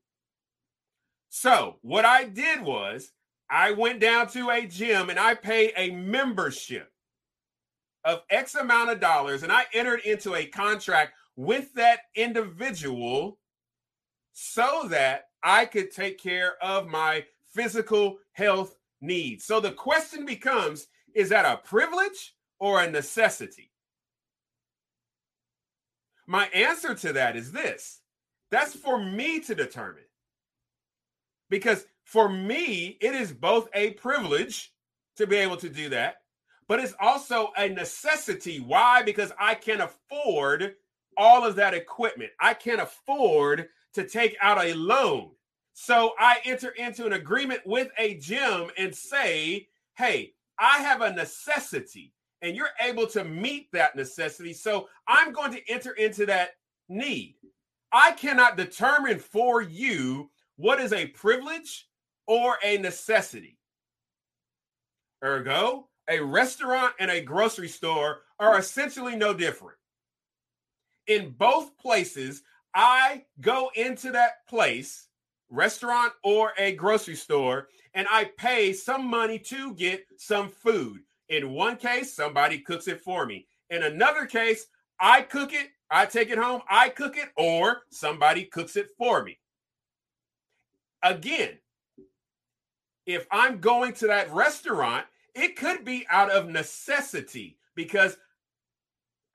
So, 1.29 1.77
what 1.81 2.05
I 2.05 2.25
did 2.25 2.61
was 2.61 3.11
I 3.49 3.71
went 3.71 3.99
down 3.99 4.27
to 4.29 4.49
a 4.49 4.65
gym 4.65 5.09
and 5.09 5.19
I 5.19 5.35
paid 5.35 5.73
a 5.77 5.91
membership. 5.91 6.89
of 8.05 8.21
X 8.29 8.55
amount 8.55 8.91
of 8.91 8.99
dollars 9.01 9.43
and 9.43 9.51
I 9.51 9.65
entered 9.73 10.01
into 10.01 10.35
a 10.35 10.45
contract 10.45 11.13
with 11.35 11.73
that 11.73 11.99
individual 12.15 13.39
so 14.33 14.87
that 14.89 15.25
I 15.43 15.65
could 15.65 15.91
take 15.91 16.17
care 16.17 16.53
of 16.61 16.87
my 16.87 17.25
physical 17.53 18.17
health 18.33 18.75
needs. 19.01 19.45
So 19.45 19.59
the 19.59 19.71
question 19.71 20.25
becomes 20.25 20.87
is 21.13 21.29
that 21.29 21.45
a 21.45 21.57
privilege 21.57 22.35
or 22.59 22.81
a 22.81 22.91
necessity? 22.91 23.71
My 26.27 26.47
answer 26.47 26.95
to 26.95 27.13
that 27.13 27.35
is 27.35 27.51
this 27.51 28.01
that's 28.51 28.75
for 28.75 29.03
me 29.03 29.39
to 29.41 29.55
determine. 29.55 30.03
Because 31.49 31.85
for 32.03 32.29
me, 32.29 32.97
it 33.01 33.15
is 33.15 33.31
both 33.31 33.67
a 33.73 33.91
privilege 33.91 34.71
to 35.17 35.27
be 35.27 35.37
able 35.37 35.57
to 35.57 35.69
do 35.69 35.89
that, 35.89 36.17
but 36.67 36.79
it's 36.79 36.93
also 36.99 37.51
a 37.57 37.69
necessity. 37.69 38.59
Why? 38.59 39.01
Because 39.03 39.31
I 39.39 39.55
can 39.55 39.81
afford 39.81 40.75
all 41.17 41.45
of 41.45 41.55
that 41.55 41.73
equipment. 41.73 42.31
I 42.39 42.53
can't 42.53 42.81
afford 42.81 43.69
to 43.93 44.07
take 44.07 44.35
out 44.41 44.63
a 44.63 44.73
loan. 44.73 45.31
So 45.73 46.13
I 46.17 46.37
enter 46.45 46.69
into 46.69 47.05
an 47.05 47.13
agreement 47.13 47.61
with 47.65 47.89
a 47.97 48.15
gym 48.15 48.69
and 48.77 48.95
say, 48.95 49.67
hey, 49.97 50.33
I 50.57 50.77
have 50.77 51.01
a 51.01 51.13
necessity 51.13 52.13
and 52.41 52.55
you're 52.55 52.69
able 52.81 53.07
to 53.07 53.23
meet 53.23 53.71
that 53.71 53.95
necessity. 53.95 54.53
So 54.53 54.87
I'm 55.07 55.33
going 55.33 55.51
to 55.53 55.69
enter 55.69 55.91
into 55.91 56.25
that 56.27 56.51
need. 56.87 57.35
I 57.91 58.11
cannot 58.13 58.57
determine 58.57 59.19
for 59.19 59.61
you 59.61 60.29
what 60.57 60.79
is 60.79 60.93
a 60.93 61.07
privilege 61.07 61.87
or 62.27 62.57
a 62.63 62.77
necessity. 62.77 63.57
Ergo, 65.23 65.87
a 66.09 66.19
restaurant 66.19 66.93
and 66.99 67.09
a 67.09 67.21
grocery 67.21 67.67
store 67.67 68.21
are 68.39 68.59
essentially 68.59 69.15
no 69.15 69.33
different. 69.33 69.77
In 71.07 71.31
both 71.31 71.77
places, 71.77 72.43
I 72.73 73.25
go 73.41 73.71
into 73.75 74.11
that 74.11 74.47
place, 74.47 75.07
restaurant 75.49 76.13
or 76.23 76.53
a 76.57 76.73
grocery 76.73 77.15
store, 77.15 77.67
and 77.93 78.07
I 78.11 78.31
pay 78.37 78.73
some 78.73 79.05
money 79.05 79.39
to 79.39 79.73
get 79.75 80.05
some 80.17 80.49
food. 80.49 81.01
In 81.29 81.51
one 81.51 81.77
case, 81.77 82.13
somebody 82.13 82.59
cooks 82.59 82.87
it 82.87 83.01
for 83.01 83.25
me. 83.25 83.47
In 83.69 83.83
another 83.83 84.25
case, 84.25 84.67
I 84.99 85.21
cook 85.21 85.53
it, 85.53 85.69
I 85.89 86.05
take 86.05 86.29
it 86.29 86.37
home, 86.37 86.61
I 86.69 86.89
cook 86.89 87.17
it, 87.17 87.29
or 87.37 87.83
somebody 87.89 88.45
cooks 88.45 88.75
it 88.75 88.89
for 88.97 89.23
me. 89.23 89.39
Again, 91.03 91.57
if 93.05 93.27
I'm 93.31 93.59
going 93.59 93.93
to 93.93 94.07
that 94.07 94.33
restaurant, 94.33 95.05
it 95.35 95.55
could 95.55 95.85
be 95.85 96.05
out 96.09 96.31
of 96.31 96.47
necessity 96.47 97.57
because 97.75 98.17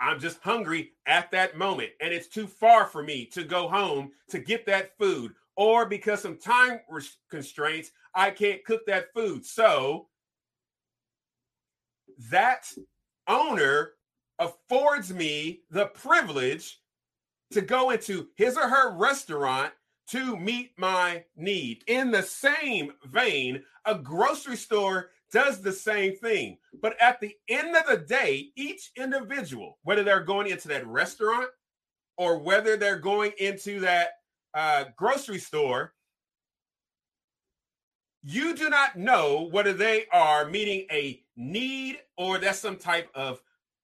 I'm 0.00 0.18
just 0.18 0.40
hungry 0.42 0.92
at 1.06 1.30
that 1.32 1.56
moment 1.56 1.90
and 2.00 2.12
it's 2.12 2.28
too 2.28 2.46
far 2.46 2.86
for 2.86 3.02
me 3.02 3.26
to 3.26 3.44
go 3.44 3.68
home 3.68 4.12
to 4.28 4.38
get 4.38 4.66
that 4.66 4.96
food, 4.98 5.32
or 5.56 5.84
because 5.86 6.22
some 6.22 6.38
time 6.38 6.80
constraints, 7.30 7.90
I 8.14 8.30
can't 8.30 8.64
cook 8.64 8.86
that 8.86 9.12
food. 9.12 9.44
So 9.44 10.08
that 12.30 12.66
owner 13.28 13.92
affords 14.38 15.12
me 15.12 15.60
the 15.70 15.86
privilege 15.86 16.80
to 17.52 17.60
go 17.60 17.90
into 17.90 18.28
his 18.36 18.56
or 18.56 18.68
her 18.68 18.96
restaurant 18.96 19.72
to 20.08 20.36
meet 20.36 20.72
my 20.76 21.24
need. 21.36 21.84
In 21.86 22.10
the 22.10 22.22
same 22.22 22.92
vein, 23.04 23.62
a 23.84 23.94
grocery 23.94 24.56
store 24.56 25.10
does 25.32 25.60
the 25.60 25.72
same 25.72 26.16
thing. 26.16 26.58
But 26.80 27.00
at 27.00 27.20
the 27.20 27.34
end 27.48 27.76
of 27.76 27.86
the 27.86 27.98
day, 27.98 28.50
each 28.56 28.90
individual, 28.96 29.78
whether 29.82 30.02
they're 30.02 30.24
going 30.24 30.48
into 30.48 30.68
that 30.68 30.86
restaurant 30.86 31.48
or 32.16 32.38
whether 32.38 32.76
they're 32.76 32.98
going 32.98 33.32
into 33.38 33.80
that 33.80 34.10
uh, 34.54 34.84
grocery 34.96 35.38
store, 35.38 35.94
you 38.22 38.54
do 38.54 38.68
not 38.68 38.96
know 38.96 39.48
whether 39.50 39.72
they 39.72 40.04
are 40.12 40.48
meeting 40.48 40.86
a 40.90 41.22
need 41.36 41.98
or 42.16 42.38
that's 42.38 42.58
some 42.58 42.76
type 42.76 43.08
of 43.14 43.40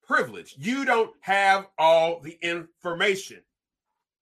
privilege. 0.06 0.54
You 0.58 0.84
don't 0.84 1.12
have 1.20 1.66
all 1.78 2.20
the 2.20 2.38
information. 2.42 3.40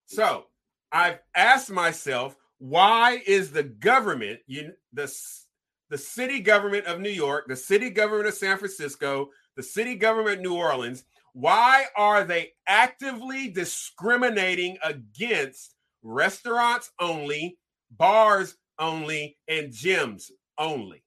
So 0.06 0.44
I've 0.92 1.18
asked 1.34 1.70
myself, 1.70 2.36
why 2.58 3.22
is 3.26 3.50
the 3.50 3.64
government, 3.64 4.40
you, 4.46 4.72
the 4.92 5.12
the 5.94 5.98
city 5.98 6.40
government 6.40 6.84
of 6.86 7.00
New 7.00 7.08
York, 7.08 7.44
the 7.46 7.54
city 7.54 7.88
government 7.88 8.26
of 8.26 8.34
San 8.34 8.58
Francisco, 8.58 9.30
the 9.54 9.62
city 9.62 9.94
government 9.94 10.38
of 10.38 10.42
New 10.42 10.56
Orleans, 10.56 11.04
why 11.34 11.84
are 11.96 12.24
they 12.24 12.50
actively 12.66 13.48
discriminating 13.48 14.76
against 14.82 15.76
restaurants 16.02 16.90
only, 16.98 17.58
bars 17.92 18.56
only, 18.80 19.36
and 19.46 19.72
gyms 19.72 20.32
only? 20.58 21.04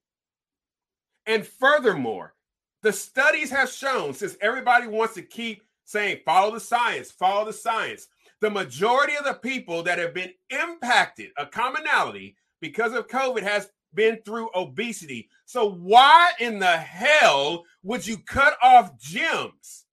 And 1.25 1.45
furthermore, 1.45 2.33
the 2.81 2.93
studies 2.93 3.51
have 3.51 3.69
shown, 3.69 4.13
since 4.13 4.37
everybody 4.39 4.87
wants 4.87 5.15
to 5.15 5.21
keep 5.21 5.63
saying, 5.83 6.21
follow 6.23 6.53
the 6.53 6.61
science, 6.61 7.11
follow 7.11 7.43
the 7.43 7.51
science, 7.51 8.07
the 8.39 8.49
majority 8.49 9.17
of 9.17 9.25
the 9.25 9.33
people 9.33 9.83
that 9.83 9.99
have 9.99 10.13
been 10.13 10.31
impacted, 10.49 11.31
a 11.37 11.45
commonality 11.45 12.37
because 12.61 12.93
of 12.93 13.09
COVID 13.09 13.43
has 13.43 13.69
been 13.93 14.19
through 14.23 14.49
obesity. 14.55 15.29
So 15.45 15.69
why 15.69 16.31
in 16.39 16.59
the 16.59 16.77
hell 16.77 17.65
would 17.83 18.05
you 18.05 18.17
cut 18.17 18.57
off 18.61 18.99
gyms? 18.99 19.83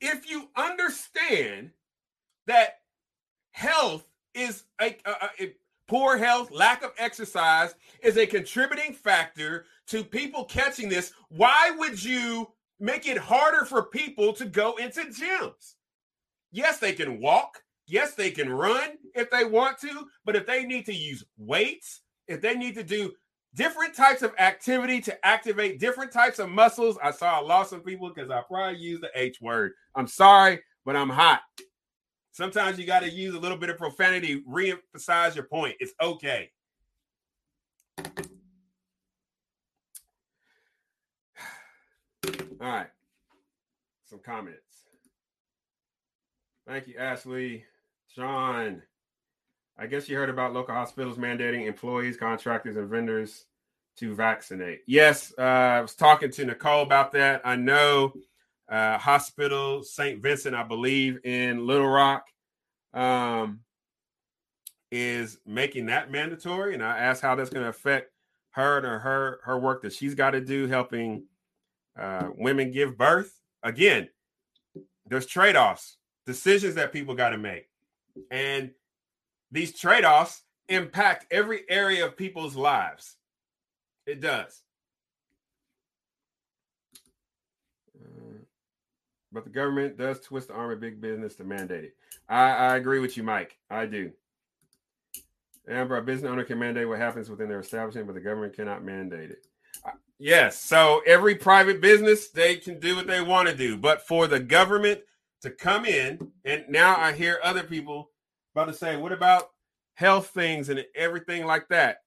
If 0.00 0.28
you 0.28 0.48
understand 0.56 1.70
that 2.46 2.80
health 3.52 4.04
is 4.34 4.64
a, 4.80 4.96
a, 5.04 5.30
a 5.40 5.52
poor 5.86 6.16
health, 6.16 6.50
lack 6.50 6.82
of 6.82 6.92
exercise 6.98 7.74
is 8.02 8.16
a 8.16 8.26
contributing 8.26 8.94
factor 8.94 9.66
to 9.88 10.02
people 10.02 10.44
catching 10.44 10.88
this, 10.88 11.12
why 11.28 11.70
would 11.76 12.02
you 12.02 12.50
make 12.80 13.06
it 13.06 13.18
harder 13.18 13.64
for 13.64 13.84
people 13.84 14.32
to 14.32 14.44
go 14.44 14.76
into 14.76 15.02
gyms? 15.02 15.74
Yes, 16.50 16.78
they 16.78 16.92
can 16.92 17.20
walk. 17.20 17.62
Yes, 17.92 18.14
they 18.14 18.30
can 18.30 18.50
run 18.50 18.92
if 19.14 19.30
they 19.30 19.44
want 19.44 19.78
to, 19.80 20.06
but 20.24 20.34
if 20.34 20.46
they 20.46 20.64
need 20.64 20.86
to 20.86 20.94
use 20.94 21.22
weights, 21.36 22.00
if 22.26 22.40
they 22.40 22.54
need 22.54 22.74
to 22.76 22.82
do 22.82 23.12
different 23.54 23.94
types 23.94 24.22
of 24.22 24.32
activity 24.38 24.98
to 25.02 25.26
activate 25.26 25.78
different 25.78 26.10
types 26.10 26.38
of 26.38 26.48
muscles, 26.48 26.96
I 27.02 27.10
saw 27.10 27.38
a 27.38 27.44
loss 27.44 27.70
of 27.70 27.84
people 27.84 28.08
because 28.08 28.30
I 28.30 28.40
probably 28.48 28.78
used 28.78 29.02
the 29.02 29.10
H 29.14 29.42
word. 29.42 29.72
I'm 29.94 30.06
sorry, 30.06 30.60
but 30.86 30.96
I'm 30.96 31.10
hot. 31.10 31.42
Sometimes 32.30 32.78
you 32.78 32.86
got 32.86 33.00
to 33.00 33.10
use 33.10 33.34
a 33.34 33.38
little 33.38 33.58
bit 33.58 33.68
of 33.68 33.76
profanity, 33.76 34.42
re-emphasize 34.46 35.36
your 35.36 35.44
point. 35.44 35.76
It's 35.78 35.92
okay. 36.00 36.50
All 38.08 38.16
right. 42.58 42.88
Some 44.06 44.20
comments. 44.24 44.86
Thank 46.66 46.88
you, 46.88 46.96
Ashley. 46.96 47.66
Sean, 48.14 48.82
I 49.78 49.86
guess 49.86 50.08
you 50.08 50.16
heard 50.16 50.28
about 50.28 50.52
local 50.52 50.74
hospitals 50.74 51.16
mandating 51.16 51.66
employees, 51.66 52.16
contractors, 52.16 52.76
and 52.76 52.88
vendors 52.88 53.46
to 53.96 54.14
vaccinate. 54.14 54.80
Yes, 54.86 55.32
uh, 55.38 55.42
I 55.42 55.80
was 55.80 55.94
talking 55.94 56.30
to 56.32 56.44
Nicole 56.44 56.82
about 56.82 57.12
that. 57.12 57.40
I 57.44 57.56
know 57.56 58.12
uh, 58.70 58.98
Hospital 58.98 59.82
St. 59.82 60.20
Vincent, 60.20 60.54
I 60.54 60.62
believe, 60.62 61.24
in 61.24 61.66
Little 61.66 61.88
Rock, 61.88 62.26
um, 62.92 63.60
is 64.90 65.38
making 65.46 65.86
that 65.86 66.10
mandatory. 66.10 66.74
And 66.74 66.82
I 66.82 66.98
asked 66.98 67.22
how 67.22 67.34
that's 67.34 67.50
going 67.50 67.64
to 67.64 67.70
affect 67.70 68.10
her 68.50 68.76
and 68.76 68.86
her 68.86 69.40
her 69.44 69.58
work 69.58 69.82
that 69.82 69.94
she's 69.94 70.14
got 70.14 70.32
to 70.32 70.40
do 70.42 70.66
helping 70.66 71.24
uh, 71.98 72.28
women 72.36 72.72
give 72.72 72.98
birth. 72.98 73.32
Again, 73.62 74.10
there's 75.06 75.24
trade 75.24 75.56
offs, 75.56 75.96
decisions 76.26 76.74
that 76.74 76.92
people 76.92 77.14
got 77.14 77.30
to 77.30 77.38
make. 77.38 77.68
And 78.30 78.70
these 79.50 79.78
trade 79.78 80.04
offs 80.04 80.42
impact 80.68 81.26
every 81.30 81.62
area 81.68 82.06
of 82.06 82.16
people's 82.16 82.56
lives. 82.56 83.16
It 84.06 84.20
does. 84.20 84.62
Uh, 87.96 88.38
but 89.30 89.44
the 89.44 89.50
government 89.50 89.96
does 89.96 90.20
twist 90.20 90.48
the 90.48 90.54
arm 90.54 90.72
of 90.72 90.80
big 90.80 91.00
business 91.00 91.34
to 91.36 91.44
mandate 91.44 91.84
it. 91.84 91.96
I, 92.28 92.50
I 92.50 92.76
agree 92.76 92.98
with 92.98 93.16
you, 93.16 93.22
Mike. 93.22 93.58
I 93.70 93.86
do. 93.86 94.12
Amber, 95.68 95.96
a 95.96 96.02
business 96.02 96.30
owner 96.30 96.44
can 96.44 96.58
mandate 96.58 96.88
what 96.88 96.98
happens 96.98 97.30
within 97.30 97.48
their 97.48 97.60
establishment, 97.60 98.06
but 98.06 98.14
the 98.14 98.20
government 98.20 98.56
cannot 98.56 98.84
mandate 98.84 99.30
it. 99.30 99.46
yes. 100.18 100.58
So 100.58 101.02
every 101.06 101.36
private 101.36 101.80
business, 101.80 102.30
they 102.30 102.56
can 102.56 102.80
do 102.80 102.96
what 102.96 103.06
they 103.06 103.20
want 103.20 103.48
to 103.48 103.54
do. 103.54 103.76
But 103.76 104.06
for 104.06 104.26
the 104.26 104.40
government 104.40 105.02
to 105.42 105.50
come 105.50 105.84
in, 105.84 106.32
and 106.44 106.64
now 106.68 106.96
I 106.96 107.12
hear 107.12 107.38
other 107.42 107.62
people 107.62 108.10
about 108.54 108.66
to 108.66 108.74
say, 108.74 108.96
what 108.96 109.12
about 109.12 109.50
health 109.94 110.28
things 110.28 110.68
and 110.68 110.84
everything 110.94 111.44
like 111.44 111.68
that? 111.68 111.98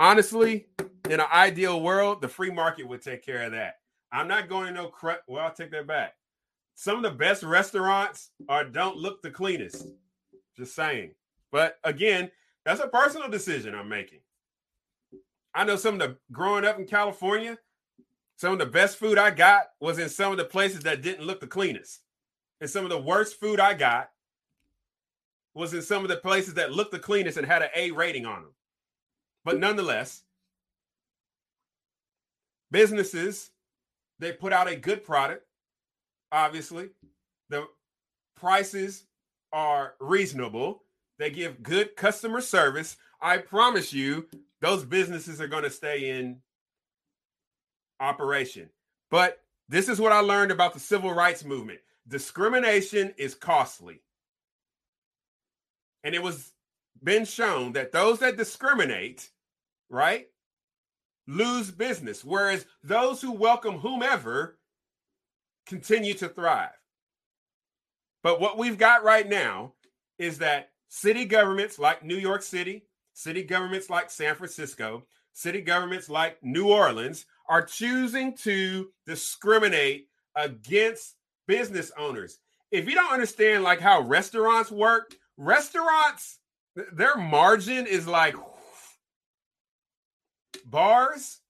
honestly, 0.00 0.66
in 1.08 1.20
an 1.20 1.26
ideal 1.32 1.80
world, 1.80 2.20
the 2.20 2.28
free 2.28 2.50
market 2.50 2.88
would 2.88 3.02
take 3.02 3.24
care 3.24 3.42
of 3.42 3.52
that. 3.52 3.74
I'm 4.10 4.26
not 4.26 4.48
going 4.48 4.68
to 4.68 4.72
no. 4.72 4.92
Well, 5.28 5.44
I'll 5.44 5.52
take 5.52 5.70
that 5.70 5.86
back. 5.86 6.14
Some 6.74 6.96
of 6.96 7.02
the 7.02 7.16
best 7.16 7.44
restaurants 7.44 8.30
are 8.48 8.64
don't 8.64 8.96
look 8.96 9.22
the 9.22 9.30
cleanest. 9.30 9.86
Just 10.56 10.74
saying. 10.74 11.12
But 11.52 11.78
again, 11.84 12.30
that's 12.64 12.80
a 12.80 12.88
personal 12.88 13.28
decision 13.28 13.74
I'm 13.74 13.88
making. 13.88 14.20
I 15.54 15.64
know 15.64 15.76
some 15.76 15.94
of 15.94 16.00
the 16.00 16.16
growing 16.32 16.64
up 16.64 16.78
in 16.78 16.86
California, 16.86 17.58
some 18.36 18.54
of 18.54 18.58
the 18.58 18.66
best 18.66 18.96
food 18.96 19.18
I 19.18 19.30
got 19.30 19.66
was 19.80 19.98
in 19.98 20.08
some 20.08 20.32
of 20.32 20.38
the 20.38 20.44
places 20.44 20.80
that 20.80 21.02
didn't 21.02 21.26
look 21.26 21.40
the 21.40 21.46
cleanest. 21.46 22.00
And 22.60 22.68
some 22.68 22.84
of 22.84 22.90
the 22.90 23.00
worst 23.00 23.40
food 23.40 23.58
I 23.58 23.74
got 23.74 24.10
was 25.54 25.74
in 25.74 25.82
some 25.82 26.02
of 26.02 26.08
the 26.08 26.16
places 26.16 26.54
that 26.54 26.72
looked 26.72 26.92
the 26.92 26.98
cleanest 26.98 27.36
and 27.36 27.46
had 27.46 27.62
an 27.62 27.70
A 27.74 27.90
rating 27.90 28.26
on 28.26 28.42
them. 28.42 28.52
But 29.44 29.58
nonetheless, 29.58 30.22
businesses, 32.70 33.50
they 34.18 34.32
put 34.32 34.52
out 34.52 34.68
a 34.68 34.76
good 34.76 35.02
product. 35.02 35.46
Obviously, 36.30 36.90
the 37.48 37.66
prices 38.36 39.04
are 39.52 39.94
reasonable. 39.98 40.82
They 41.18 41.30
give 41.30 41.62
good 41.62 41.96
customer 41.96 42.40
service. 42.40 42.96
I 43.20 43.38
promise 43.38 43.92
you, 43.92 44.26
those 44.60 44.84
businesses 44.84 45.40
are 45.40 45.48
going 45.48 45.64
to 45.64 45.70
stay 45.70 46.10
in 46.10 46.40
operation. 47.98 48.70
But 49.10 49.40
this 49.68 49.88
is 49.88 50.00
what 50.00 50.12
I 50.12 50.20
learned 50.20 50.52
about 50.52 50.74
the 50.74 50.80
civil 50.80 51.12
rights 51.12 51.44
movement 51.44 51.80
discrimination 52.08 53.14
is 53.16 53.34
costly. 53.34 54.02
And 56.02 56.14
it 56.14 56.22
was 56.22 56.52
been 57.02 57.24
shown 57.24 57.72
that 57.72 57.92
those 57.92 58.18
that 58.18 58.36
discriminate, 58.36 59.30
right, 59.88 60.28
lose 61.26 61.70
business, 61.70 62.24
whereas 62.24 62.66
those 62.82 63.20
who 63.22 63.32
welcome 63.32 63.78
whomever 63.78 64.58
continue 65.66 66.14
to 66.14 66.28
thrive. 66.28 66.70
But 68.22 68.40
what 68.40 68.58
we've 68.58 68.78
got 68.78 69.04
right 69.04 69.28
now 69.28 69.74
is 70.18 70.38
that 70.38 70.70
city 70.88 71.24
governments 71.24 71.78
like 71.78 72.04
New 72.04 72.16
York 72.16 72.42
City, 72.42 72.84
city 73.14 73.42
governments 73.42 73.88
like 73.88 74.10
San 74.10 74.34
Francisco, 74.34 75.04
city 75.32 75.60
governments 75.60 76.08
like 76.08 76.42
New 76.42 76.68
Orleans 76.68 77.24
are 77.48 77.62
choosing 77.62 78.36
to 78.38 78.90
discriminate 79.06 80.08
against 80.34 81.16
business 81.46 81.90
owners. 81.98 82.38
If 82.70 82.88
you 82.88 82.94
don't 82.94 83.12
understand 83.12 83.64
like 83.64 83.80
how 83.80 84.02
restaurants 84.02 84.70
work, 84.70 85.14
restaurants 85.36 86.38
their 86.92 87.16
margin 87.16 87.86
is 87.86 88.06
like 88.06 88.34
bars 90.66 91.40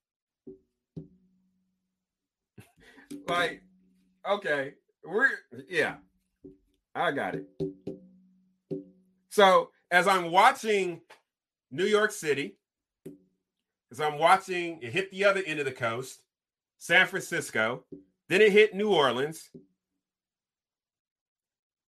like 3.27 3.61
okay 4.27 4.73
we're 5.03 5.29
yeah 5.69 5.95
i 6.95 7.11
got 7.11 7.35
it 7.35 7.45
so 9.29 9.69
as 9.91 10.07
i'm 10.07 10.31
watching 10.31 11.01
new 11.69 11.85
york 11.85 12.11
city 12.11 12.57
as 13.91 13.99
i'm 13.99 14.17
watching 14.17 14.79
it 14.81 14.91
hit 14.91 15.11
the 15.11 15.23
other 15.23 15.43
end 15.45 15.59
of 15.59 15.65
the 15.65 15.71
coast 15.71 16.21
san 16.77 17.05
francisco 17.05 17.83
then 18.29 18.41
it 18.41 18.51
hit 18.51 18.73
new 18.73 18.89
orleans 18.89 19.49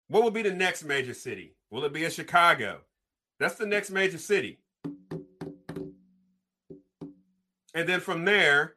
what 0.07 0.23
will 0.23 0.31
be 0.31 0.41
the 0.41 0.53
next 0.53 0.83
major 0.83 1.13
city 1.13 1.55
will 1.69 1.85
it 1.85 1.93
be 1.93 2.05
in 2.05 2.11
chicago 2.11 2.79
that's 3.39 3.55
the 3.55 3.65
next 3.65 3.89
major 3.89 4.17
city. 4.17 4.59
And 7.75 7.89
then 7.89 7.99
from 7.99 8.25
there, 8.25 8.75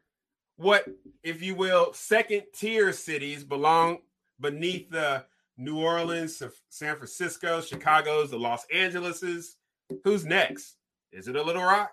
what, 0.57 0.85
if 1.23 1.41
you 1.41 1.55
will, 1.55 1.93
second 1.93 2.43
tier 2.53 2.91
cities 2.91 3.43
belong 3.43 3.99
beneath 4.39 4.89
the 4.89 5.25
New 5.55 5.79
Orleans, 5.79 6.41
San 6.69 6.95
Francisco, 6.95 7.61
Chicago's, 7.61 8.31
the 8.31 8.39
Los 8.39 8.65
Angeleses. 8.73 9.55
Who's 10.03 10.25
next? 10.25 10.75
Is 11.11 11.27
it 11.27 11.35
a 11.35 11.43
Little 11.43 11.63
Rock? 11.63 11.91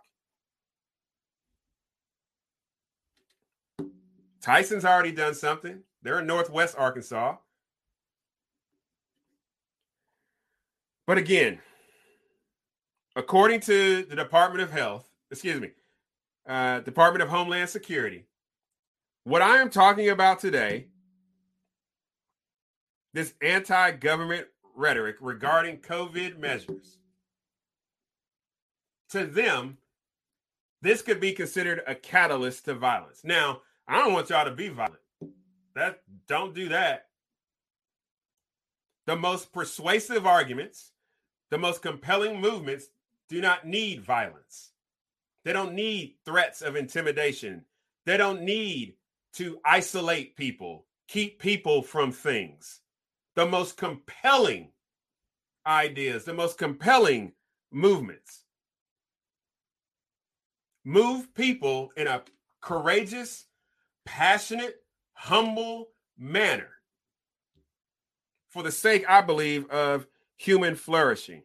Tyson's 4.41 4.85
already 4.85 5.13
done 5.13 5.35
something. 5.35 5.83
They're 6.03 6.19
in 6.19 6.27
Northwest 6.27 6.75
Arkansas. 6.77 7.37
But 11.07 11.19
again, 11.19 11.59
according 13.15 13.61
to 13.61 14.05
the 14.05 14.17
Department 14.17 14.63
of 14.63 14.71
Health, 14.71 15.09
excuse 15.31 15.61
me, 15.61 15.71
uh, 16.47 16.81
Department 16.81 17.23
of 17.23 17.29
Homeland 17.29 17.69
Security, 17.69 18.25
what 19.25 19.43
I 19.43 19.59
am 19.59 19.71
talking 19.71 20.09
about 20.09 20.41
today, 20.41 20.89
this 23.13 23.35
anti 23.43 23.93
government 23.93 24.47
rhetoric 24.75 25.17
regarding 25.21 25.79
COVID 25.79 26.39
measures, 26.39 26.99
to 29.11 29.27
them, 29.27 29.79
this 30.83 31.03
could 31.03 31.21
be 31.21 31.33
considered 31.33 31.83
a 31.87 31.95
catalyst 31.95 32.65
to 32.65 32.75
violence. 32.75 33.21
Now, 33.25 33.61
I 33.87 33.99
don't 33.99 34.13
want 34.13 34.31
y'all 34.31 34.45
to 34.45 34.51
be 34.51 34.69
violent. 34.69 34.99
That 35.75 36.03
don't 36.27 36.55
do 36.55 36.71
that. 36.71 37.07
The 39.07 39.17
most 39.17 39.53
persuasive 39.53 40.27
arguments, 40.27 40.93
the 41.55 41.59
most 41.59 41.83
compelling 41.83 42.41
movements 42.41 42.89
do 43.29 43.41
not 43.41 43.65
need 43.65 44.01
violence. 44.01 44.73
They 45.45 45.53
don't 45.53 45.73
need 45.73 46.17
threats 46.25 46.63
of 46.63 46.75
intimidation. 46.75 47.65
They 48.07 48.17
don't 48.17 48.43
need 48.43 48.95
to 49.35 49.61
isolate 49.65 50.35
people, 50.35 50.87
keep 51.07 51.39
people 51.39 51.83
from 51.83 52.11
things. 52.11 52.81
The 53.37 53.47
most 53.47 53.77
compelling 53.77 54.73
ideas, 55.65 56.25
the 56.25 56.35
most 56.35 56.59
compelling 56.59 57.35
movements 57.71 58.43
move 60.85 61.33
people 61.37 61.93
in 61.97 62.09
a 62.09 62.25
courageous, 62.63 63.47
passionate, 64.05 64.83
humble 65.13 65.91
manner 66.19 66.71
for 68.49 68.65
the 68.65 68.73
sake, 68.73 69.05
I 69.09 69.21
believe, 69.21 69.71
of 69.71 70.09
human 70.45 70.75
flourishing. 70.75 71.43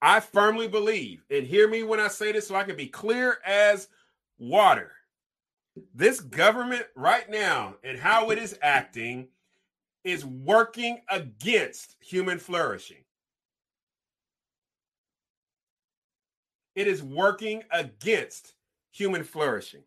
I 0.00 0.20
firmly 0.20 0.68
believe, 0.68 1.24
and 1.30 1.46
hear 1.46 1.68
me 1.68 1.82
when 1.82 2.00
I 2.00 2.08
say 2.08 2.32
this 2.32 2.48
so 2.48 2.54
I 2.54 2.64
can 2.64 2.76
be 2.76 2.86
clear 2.88 3.38
as 3.44 3.88
water. 4.38 4.92
This 5.94 6.20
government 6.20 6.86
right 6.94 7.28
now 7.28 7.76
and 7.82 7.98
how 7.98 8.30
it 8.30 8.38
is 8.38 8.58
acting 8.62 9.28
is 10.04 10.24
working 10.24 11.00
against 11.10 11.96
human 12.00 12.38
flourishing. 12.38 13.04
It 16.74 16.86
is 16.86 17.02
working 17.02 17.62
against 17.70 18.54
human 18.90 19.24
flourishing. 19.24 19.84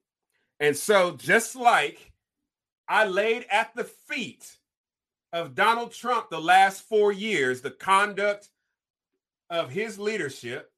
And 0.60 0.75
so, 0.75 1.15
just 1.15 1.55
like 1.55 2.12
I 2.88 3.05
laid 3.05 3.45
at 3.51 3.75
the 3.75 3.83
feet 3.83 4.57
of 5.33 5.55
Donald 5.55 5.91
Trump 5.91 6.29
the 6.29 6.39
last 6.39 6.83
four 6.83 7.11
years, 7.11 7.61
the 7.61 7.71
conduct 7.71 8.49
of 9.49 9.69
his 9.69 9.99
leadership 9.99 10.71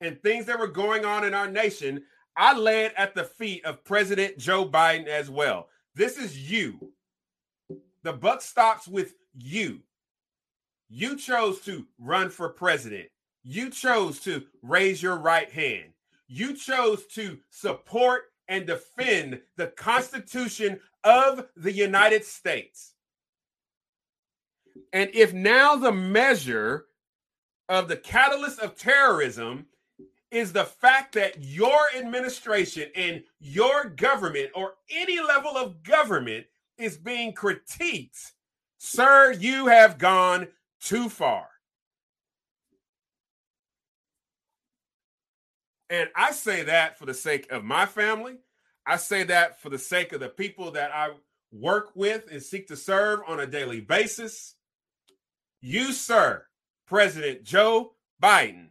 and 0.00 0.20
things 0.22 0.46
that 0.46 0.58
were 0.58 0.68
going 0.68 1.04
on 1.04 1.24
in 1.24 1.34
our 1.34 1.50
nation, 1.50 2.02
I 2.36 2.56
lay 2.56 2.86
at 2.86 3.14
the 3.14 3.24
feet 3.24 3.64
of 3.64 3.84
President 3.84 4.38
Joe 4.38 4.68
Biden 4.68 5.06
as 5.06 5.28
well. 5.28 5.68
This 5.94 6.16
is 6.16 6.50
you. 6.50 6.92
The 8.04 8.12
buck 8.12 8.42
stops 8.42 8.86
with 8.86 9.14
you. 9.34 9.80
You 10.88 11.16
chose 11.16 11.60
to 11.62 11.86
run 11.98 12.30
for 12.30 12.48
president. 12.48 13.08
You 13.42 13.70
chose 13.70 14.20
to 14.20 14.44
raise 14.62 15.02
your 15.02 15.16
right 15.16 15.50
hand. 15.50 15.92
You 16.28 16.54
chose 16.54 17.06
to 17.14 17.38
support 17.50 18.24
and 18.48 18.66
defend 18.66 19.40
the 19.56 19.68
Constitution 19.68 20.80
of 21.04 21.46
the 21.56 21.72
United 21.72 22.24
States. 22.24 22.94
And 24.92 25.10
if 25.12 25.32
now 25.32 25.76
the 25.76 25.92
measure 25.92 26.86
of 27.68 27.88
the 27.88 27.96
catalyst 27.96 28.60
of 28.60 28.76
terrorism 28.76 29.66
is 30.30 30.52
the 30.52 30.64
fact 30.64 31.14
that 31.14 31.42
your 31.42 31.78
administration 31.96 32.90
and 32.94 33.22
your 33.40 33.84
government 33.84 34.50
or 34.54 34.74
any 34.90 35.20
level 35.20 35.56
of 35.56 35.82
government 35.82 36.46
is 36.76 36.96
being 36.96 37.32
critiqued, 37.32 38.32
sir, 38.78 39.32
you 39.32 39.66
have 39.66 39.98
gone 39.98 40.48
too 40.80 41.08
far. 41.08 41.48
And 45.90 46.10
I 46.14 46.32
say 46.32 46.64
that 46.64 46.98
for 46.98 47.06
the 47.06 47.14
sake 47.14 47.50
of 47.50 47.64
my 47.64 47.86
family. 47.86 48.36
I 48.86 48.96
say 48.96 49.24
that 49.24 49.60
for 49.60 49.70
the 49.70 49.78
sake 49.78 50.12
of 50.12 50.20
the 50.20 50.28
people 50.28 50.70
that 50.72 50.90
I 50.94 51.10
work 51.50 51.92
with 51.94 52.24
and 52.30 52.42
seek 52.42 52.68
to 52.68 52.76
serve 52.76 53.20
on 53.26 53.40
a 53.40 53.46
daily 53.46 53.80
basis. 53.80 54.54
You, 55.60 55.92
sir, 55.92 56.44
President 56.86 57.42
Joe 57.42 57.92
Biden 58.22 58.68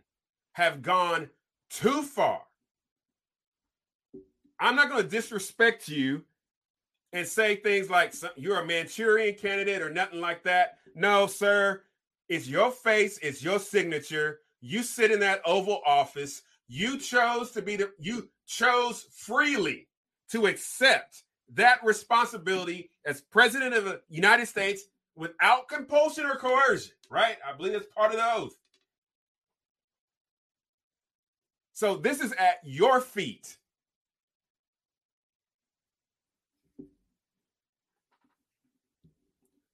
have 0.54 0.82
gone 0.82 1.30
too 1.70 2.02
far. 2.02 2.42
I'm 4.60 4.76
not 4.76 4.90
going 4.90 5.04
to 5.04 5.10
disrespect 5.10 5.88
you 5.88 6.24
and 7.14 7.28
say 7.28 7.58
things 7.58 7.90
like 7.90 8.14
you're 8.36 8.60
a 8.60 8.66
Manchurian 8.66 9.36
candidate 9.36 9.82
or 9.82 9.90
nothing 9.90 10.22
like 10.22 10.44
that. 10.44 10.80
No, 10.96 11.28
sir. 11.28 11.84
It's 12.30 12.48
your 12.48 12.72
face, 12.72 13.20
it's 13.22 13.44
your 13.44 13.60
signature. 13.60 14.40
You 14.60 14.84
sit 14.84 15.12
in 15.12 15.20
that 15.22 15.42
Oval 15.46 15.82
Office. 15.86 16.42
You 16.68 16.98
chose 16.98 17.52
to 17.52 17.62
be 17.62 17.78
the, 17.78 17.92
you 18.00 18.30
chose 18.46 19.06
freely 19.14 19.88
to 20.32 20.48
accept 20.48 21.24
that 21.54 21.80
responsibility 21.84 22.92
as 23.06 23.22
president 23.22 23.74
of 23.74 23.86
the 23.86 24.02
United 24.10 24.48
States 24.48 24.84
without 25.18 25.68
compulsion 25.68 26.26
or 26.26 26.36
coercion, 26.36 26.94
right? 27.10 27.38
I 27.46 27.56
believe 27.56 27.74
that's 27.74 27.88
part 27.88 28.12
of 28.12 28.18
the 28.18 28.34
oath. 28.36 28.56
So 31.74 31.96
this 31.98 32.22
is 32.22 32.32
at 32.34 32.60
your 32.64 33.02
feet. 33.02 33.58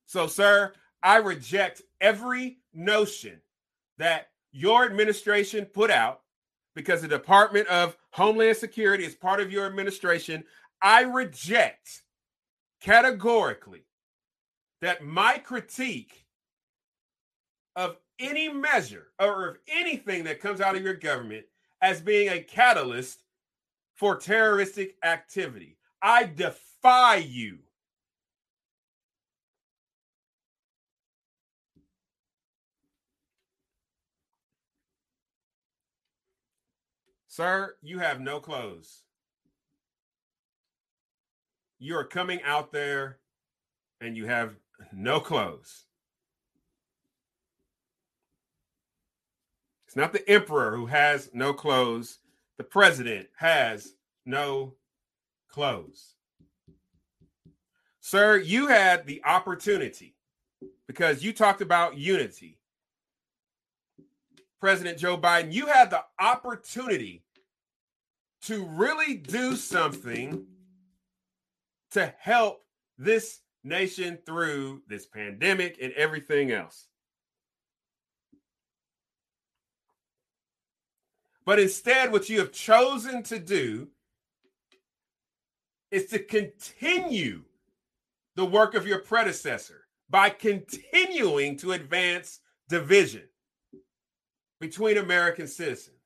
So, 0.05 0.27
sir, 0.27 0.73
I 1.01 1.17
reject 1.17 1.81
every 1.99 2.59
notion 2.73 3.41
that 3.97 4.27
your 4.51 4.85
administration 4.85 5.65
put 5.65 5.89
out 5.89 6.21
because 6.75 7.01
the 7.01 7.07
Department 7.07 7.67
of 7.67 7.97
Homeland 8.11 8.57
Security 8.57 9.05
is 9.05 9.15
part 9.15 9.39
of 9.39 9.51
your 9.51 9.65
administration. 9.65 10.43
I 10.81 11.01
reject 11.01 12.03
categorically 12.79 13.85
that 14.83 15.01
my 15.01 15.37
critique 15.37 16.25
of 17.77 17.95
any 18.19 18.49
measure 18.49 19.07
or 19.17 19.47
of 19.47 19.57
anything 19.67 20.25
that 20.25 20.41
comes 20.41 20.59
out 20.59 20.75
of 20.75 20.83
your 20.83 20.93
government 20.93 21.45
as 21.81 22.01
being 22.01 22.27
a 22.27 22.43
catalyst 22.43 23.23
for 23.95 24.17
terroristic 24.17 24.97
activity. 25.01 25.77
I 26.01 26.25
defy 26.25 27.15
you 27.15 27.59
Sir, 37.29 37.77
you 37.81 37.97
have 37.97 38.19
no 38.19 38.39
clothes. 38.39 39.01
You 41.79 41.95
are 41.95 42.03
coming 42.03 42.43
out 42.43 42.71
there 42.71 43.17
and 44.01 44.15
you 44.15 44.27
have 44.27 44.53
no 44.91 45.19
clothes. 45.19 45.85
It's 49.87 49.95
not 49.95 50.11
the 50.11 50.27
emperor 50.27 50.75
who 50.75 50.87
has 50.87 51.29
no 51.33 51.53
clothes, 51.53 52.19
the 52.57 52.63
president 52.63 53.27
has 53.37 53.93
no 54.25 54.73
clothes. 55.49 56.15
Sir, 57.99 58.37
you 58.37 58.67
had 58.67 59.05
the 59.05 59.21
opportunity 59.23 60.15
because 60.87 61.23
you 61.23 61.31
talked 61.31 61.61
about 61.61 61.97
unity. 61.97 62.57
President 64.59 64.97
Joe 64.97 65.17
Biden, 65.17 65.53
you 65.53 65.67
had 65.67 65.89
the 65.89 66.03
opportunity 66.19 67.23
to 68.43 68.65
really 68.65 69.15
do 69.15 69.55
something 69.55 70.45
to 71.91 72.13
help 72.17 72.65
this 72.97 73.39
nation 73.63 74.17
through 74.25 74.81
this 74.87 75.05
pandemic 75.05 75.77
and 75.81 75.93
everything 75.93 76.51
else. 76.51 76.87
But 81.45 81.59
instead, 81.59 82.11
what 82.11 82.29
you 82.29 82.39
have 82.39 82.51
chosen 82.51 83.23
to 83.23 83.39
do 83.39 83.89
is 85.91 86.07
to 86.07 86.19
continue 86.19 87.43
the 88.35 88.45
work 88.45 88.73
of 88.73 88.87
your 88.87 88.99
predecessor 88.99 89.81
by 90.09 90.29
continuing 90.29 91.57
to 91.57 91.73
advance 91.73 92.39
division 92.69 93.23
between 94.59 94.97
American 94.97 95.47
citizens. 95.47 95.97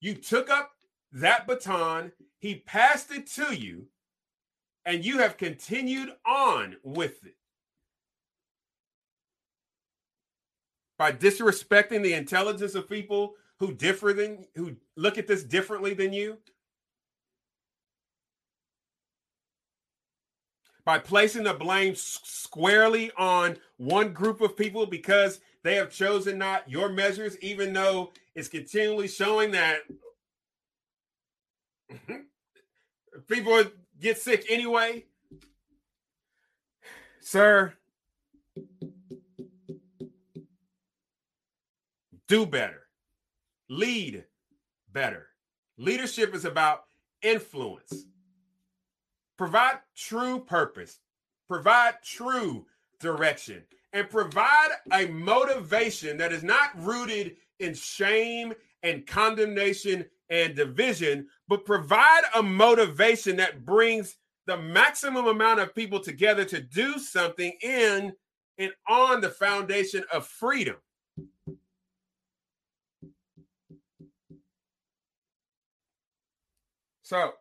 You 0.00 0.14
took 0.14 0.50
up 0.50 0.72
that 1.12 1.46
baton, 1.46 2.12
he 2.38 2.56
passed 2.56 3.10
it 3.12 3.26
to 3.32 3.54
you, 3.54 3.86
and 4.84 5.04
you 5.04 5.18
have 5.18 5.36
continued 5.36 6.10
on 6.26 6.76
with 6.82 7.24
it. 7.24 7.36
By 10.96 11.12
disrespecting 11.12 12.02
the 12.02 12.14
intelligence 12.14 12.74
of 12.74 12.88
people 12.88 13.34
who 13.58 13.72
differ 13.72 14.12
than 14.12 14.46
who 14.54 14.76
look 14.96 15.18
at 15.18 15.26
this 15.26 15.44
differently 15.44 15.94
than 15.94 16.12
you. 16.12 16.38
By 20.84 20.98
placing 20.98 21.44
the 21.44 21.54
blame 21.54 21.94
squarely 21.94 23.10
on 23.18 23.58
one 23.76 24.12
group 24.12 24.40
of 24.40 24.56
people 24.56 24.86
because 24.86 25.40
they 25.62 25.74
have 25.74 25.90
chosen 25.90 26.38
not 26.38 26.68
your 26.70 26.88
measures, 26.88 27.36
even 27.40 27.74
though 27.74 28.12
it's 28.34 28.48
continually 28.48 29.08
showing 29.08 29.50
that 29.50 29.80
people 33.28 33.64
get 34.00 34.18
sick 34.18 34.46
anyway. 34.48 35.04
Sir, 37.20 37.74
do 42.26 42.46
better, 42.46 42.82
lead 43.68 44.24
better. 44.92 45.26
Leadership 45.76 46.34
is 46.34 46.44
about 46.44 46.84
influence. 47.22 48.06
Provide 49.36 49.78
true 49.94 50.40
purpose, 50.40 50.98
provide 51.46 51.94
true 52.02 52.66
direction, 52.98 53.62
and 53.92 54.10
provide 54.10 54.70
a 54.92 55.06
motivation 55.06 56.16
that 56.16 56.32
is 56.32 56.42
not 56.42 56.70
rooted 56.82 57.36
in 57.60 57.74
shame 57.74 58.52
and 58.82 59.06
condemnation 59.06 60.04
and 60.30 60.54
division, 60.54 61.26
but 61.48 61.64
provide 61.64 62.22
a 62.34 62.42
motivation 62.42 63.36
that 63.36 63.64
brings 63.64 64.16
the 64.46 64.56
maximum 64.56 65.26
amount 65.26 65.60
of 65.60 65.74
people 65.74 66.00
together 66.00 66.44
to 66.44 66.60
do 66.60 66.98
something 66.98 67.52
in 67.62 68.12
and 68.58 68.72
on 68.88 69.20
the 69.20 69.28
foundation 69.30 70.04
of 70.12 70.26
freedom. 70.26 70.76
So, 77.02 77.32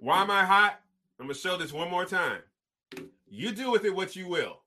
why 0.00 0.22
am 0.22 0.30
I 0.30 0.44
hot? 0.44 0.80
I'm 1.20 1.26
going 1.26 1.34
to 1.34 1.40
show 1.40 1.56
this 1.58 1.72
one 1.72 1.90
more 1.90 2.06
time. 2.06 2.40
You 3.28 3.52
do 3.52 3.70
with 3.70 3.84
it 3.84 3.94
what 3.94 4.16
you 4.16 4.28
will. 4.28 4.62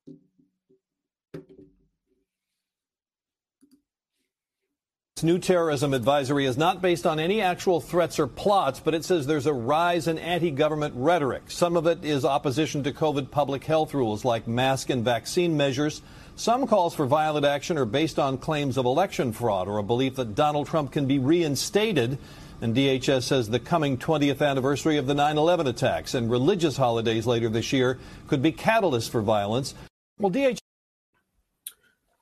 New 5.24 5.40
terrorism 5.40 5.94
advisory 5.94 6.46
is 6.46 6.58
not 6.58 6.82
based 6.82 7.06
on 7.06 7.22
any 7.22 7.40
actual 7.40 7.80
threats 7.80 8.20
or 8.20 8.28
plots, 8.28 8.82
but 8.82 8.94
it 8.94 9.06
says 9.06 9.26
there's 9.26 9.46
a 9.46 9.54
rise 9.54 10.10
in 10.10 10.18
anti 10.18 10.52
government 10.52 10.94
rhetoric. 10.98 11.44
Some 11.48 11.78
of 11.78 11.88
it 11.88 12.04
is 12.04 12.26
opposition 12.26 12.84
to 12.84 12.92
COVID 12.92 13.32
public 13.32 13.64
health 13.64 13.94
rules 13.94 14.26
like 14.26 14.46
mask 14.46 14.90
and 14.90 15.06
vaccine 15.06 15.56
measures. 15.56 16.02
Some 16.36 16.68
calls 16.68 16.94
for 16.94 17.06
violent 17.06 17.46
action 17.46 17.78
are 17.78 17.86
based 17.86 18.20
on 18.20 18.38
claims 18.38 18.76
of 18.76 18.84
election 18.84 19.32
fraud 19.32 19.70
or 19.70 19.78
a 19.78 19.84
belief 19.84 20.16
that 20.16 20.36
Donald 20.36 20.68
Trump 20.68 20.92
can 20.92 21.06
be 21.06 21.18
reinstated. 21.18 22.18
And 22.60 22.76
DHS 22.76 23.24
says 23.24 23.50
the 23.50 23.60
coming 23.60 23.98
20th 23.98 24.46
anniversary 24.46 24.98
of 24.98 25.08
the 25.08 25.14
9 25.14 25.38
11 25.38 25.66
attacks 25.66 26.14
and 26.14 26.30
religious 26.30 26.76
holidays 26.76 27.26
later 27.26 27.48
this 27.48 27.72
year 27.72 28.00
could 28.28 28.42
be 28.42 28.52
catalysts 28.52 29.10
for 29.10 29.22
violence. 29.22 29.76
Well, 30.20 30.32
DHS. 30.32 30.60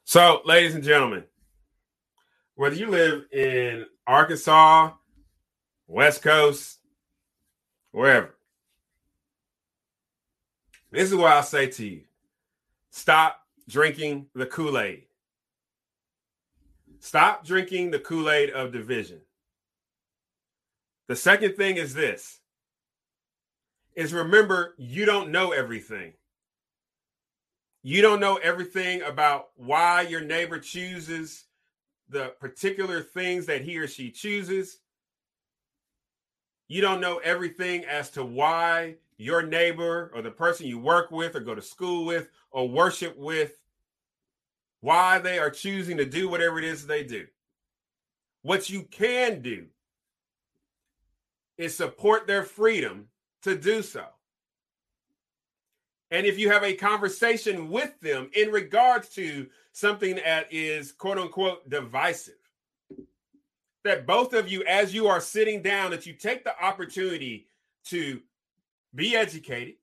So, 0.04 0.42
ladies 0.46 0.76
and 0.76 0.84
gentlemen, 0.84 1.24
whether 2.56 2.76
you 2.76 2.88
live 2.88 3.26
in 3.32 3.86
Arkansas, 4.06 4.92
West 5.88 6.22
Coast, 6.22 6.80
wherever. 7.92 8.36
This 10.92 11.10
is 11.10 11.16
what 11.16 11.32
I'll 11.32 11.44
say 11.44 11.68
to 11.68 11.86
you 11.86 12.02
stop 12.92 13.40
drinking 13.68 14.28
the 14.36 14.46
Kool 14.46 14.78
Aid. 14.78 15.04
Stop 17.00 17.46
drinking 17.46 17.92
the 17.92 18.00
Kool 18.00 18.30
Aid 18.30 18.52
of 18.52 18.72
division. 18.72 19.22
The 21.08 21.16
second 21.16 21.56
thing 21.56 21.78
is 21.78 21.94
this 21.94 22.40
is 23.96 24.14
remember 24.14 24.74
you 24.78 25.06
don't 25.06 25.32
know 25.32 25.52
everything. 25.52 26.14
You 27.82 28.02
don't 28.02 28.22
know 28.22 28.38
everything 28.38 29.02
about 29.02 29.50
why 29.56 30.02
your 30.02 30.22
neighbor 30.22 30.60
chooses 30.60 31.46
the 32.10 32.34
particular 32.40 33.02
things 33.02 33.46
that 33.48 33.62
he 33.62 33.78
or 33.78 33.88
she 33.88 34.12
chooses. 34.12 34.80
You 36.68 36.82
don't 36.82 37.02
know 37.02 37.18
everything 37.18 37.86
as 37.86 38.10
to 38.12 38.24
why 38.24 38.96
your 39.18 39.44
neighbor 39.44 40.12
or 40.14 40.22
the 40.22 40.32
person 40.32 40.68
you 40.68 40.80
work 40.80 41.12
with 41.12 41.36
or 41.36 41.40
go 41.40 41.56
to 41.56 41.62
school 41.62 42.06
with 42.06 42.30
or 42.52 42.68
worship 42.68 43.18
with, 43.18 43.60
why 44.82 45.20
they 45.20 45.40
are 45.40 45.50
choosing 45.50 45.98
to 45.98 46.06
do 46.06 46.28
whatever 46.30 46.58
it 46.60 46.66
is 46.66 46.86
they 46.86 47.04
do. 47.04 47.26
what 48.44 48.70
you 48.70 48.84
can 48.84 49.42
do 49.42 49.66
is 51.58 51.76
support 51.76 52.28
their 52.28 52.44
freedom 52.44 53.08
to 53.42 53.58
do 53.58 53.82
so. 53.82 54.06
And 56.14 56.28
if 56.28 56.38
you 56.38 56.52
have 56.52 56.64
a 56.64 56.76
conversation 56.76 57.72
with 57.72 58.00
them 58.00 58.30
in 58.34 58.52
regards 58.52 59.10
to 59.16 59.48
something 59.72 60.18
that 60.18 60.46
is 60.54 60.92
quote 60.92 61.18
unquote 61.18 61.68
divisive, 61.68 62.36
that 63.84 64.06
both 64.06 64.34
of 64.34 64.48
you, 64.48 64.64
as 64.66 64.94
you 64.94 65.08
are 65.08 65.20
sitting 65.20 65.64
down, 65.64 65.90
that 65.90 66.06
you 66.06 66.14
take 66.14 66.44
the 66.44 66.54
opportunity 66.64 67.48
to 67.86 68.22
be 68.94 69.16
educated, 69.16 69.74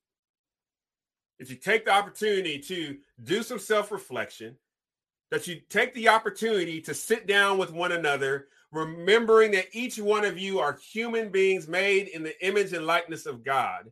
that 1.40 1.50
you 1.50 1.56
take 1.56 1.84
the 1.84 1.90
opportunity 1.90 2.60
to 2.60 2.98
do 3.24 3.42
some 3.42 3.58
self 3.58 3.90
reflection, 3.90 4.54
that 5.32 5.48
you 5.48 5.60
take 5.68 5.92
the 5.94 6.08
opportunity 6.08 6.80
to 6.82 6.94
sit 6.94 7.26
down 7.26 7.58
with 7.58 7.72
one 7.72 7.90
another, 7.90 8.46
remembering 8.70 9.50
that 9.50 9.66
each 9.72 9.98
one 9.98 10.24
of 10.24 10.38
you 10.38 10.60
are 10.60 10.78
human 10.92 11.28
beings 11.28 11.66
made 11.66 12.06
in 12.06 12.22
the 12.22 12.46
image 12.46 12.72
and 12.72 12.86
likeness 12.86 13.26
of 13.26 13.42
God. 13.42 13.90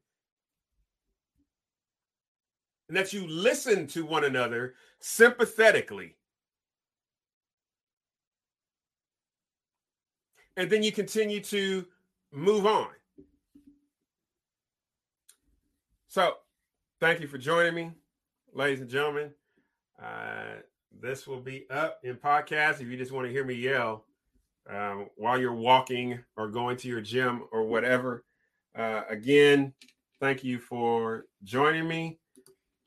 And 2.89 2.97
that 2.97 3.13
you 3.13 3.27
listen 3.27 3.87
to 3.89 4.05
one 4.05 4.25
another 4.25 4.75
sympathetically. 5.01 6.17
And 10.57 10.71
then 10.71 10.83
you 10.83 10.91
continue 10.91 11.41
to 11.41 11.87
move 12.33 12.67
on. 12.67 12.89
So, 16.09 16.35
thank 17.01 17.21
you 17.21 17.29
for 17.29 17.39
joining 17.39 17.75
me, 17.75 17.93
ladies 18.53 18.81
and 18.81 18.89
gentlemen. 18.89 19.31
Uh, 20.03 20.63
this 21.01 21.27
will 21.27 21.41
be 21.41 21.67
up 21.71 22.01
in 22.03 22.17
podcast 22.17 22.81
if 22.81 22.89
you 22.89 22.97
just 22.97 23.13
want 23.13 23.27
to 23.27 23.33
hear 23.33 23.45
me 23.45 23.55
yell 23.55 24.05
um, 24.69 25.09
while 25.17 25.39
you're 25.39 25.55
walking 25.55 26.19
or 26.37 26.49
going 26.49 26.77
to 26.79 26.89
your 26.89 27.01
gym 27.01 27.45
or 27.53 27.65
whatever. 27.65 28.25
Uh, 28.77 29.03
again, 29.09 29.73
thank 30.21 30.43
you 30.45 30.59
for 30.59 31.27
joining 31.45 31.87
me. 31.87 32.19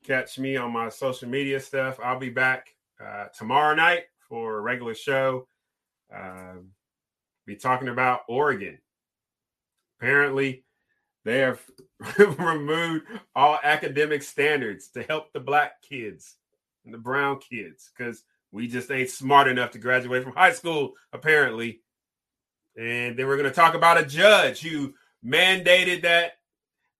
Catch 0.04 0.38
me 0.38 0.56
on 0.56 0.72
my 0.72 0.88
social 0.88 1.28
media 1.28 1.60
stuff. 1.60 1.98
I'll 2.02 2.18
be 2.18 2.30
back 2.30 2.74
uh, 3.02 3.26
tomorrow 3.36 3.74
night 3.74 4.04
for 4.28 4.58
a 4.58 4.60
regular 4.60 4.94
show. 4.94 5.46
Uh, 6.14 6.56
be 7.46 7.56
talking 7.56 7.88
about 7.88 8.22
Oregon. 8.28 8.78
Apparently, 9.98 10.64
they 11.24 11.38
have 11.38 11.60
removed 12.38 13.06
all 13.36 13.58
academic 13.62 14.22
standards 14.22 14.88
to 14.88 15.02
help 15.04 15.32
the 15.32 15.40
black 15.40 15.80
kids 15.82 16.34
and 16.84 16.92
the 16.92 16.98
brown 16.98 17.38
kids 17.38 17.90
because 17.96 18.24
we 18.50 18.66
just 18.66 18.90
ain't 18.90 19.10
smart 19.10 19.48
enough 19.48 19.70
to 19.70 19.78
graduate 19.78 20.24
from 20.24 20.32
high 20.34 20.52
school, 20.52 20.94
apparently. 21.12 21.80
And 22.76 23.16
then 23.16 23.26
we're 23.26 23.36
going 23.36 23.48
to 23.48 23.54
talk 23.54 23.74
about 23.74 24.00
a 24.00 24.06
judge 24.06 24.60
who 24.60 24.94
mandated 25.24 26.02
that 26.02 26.32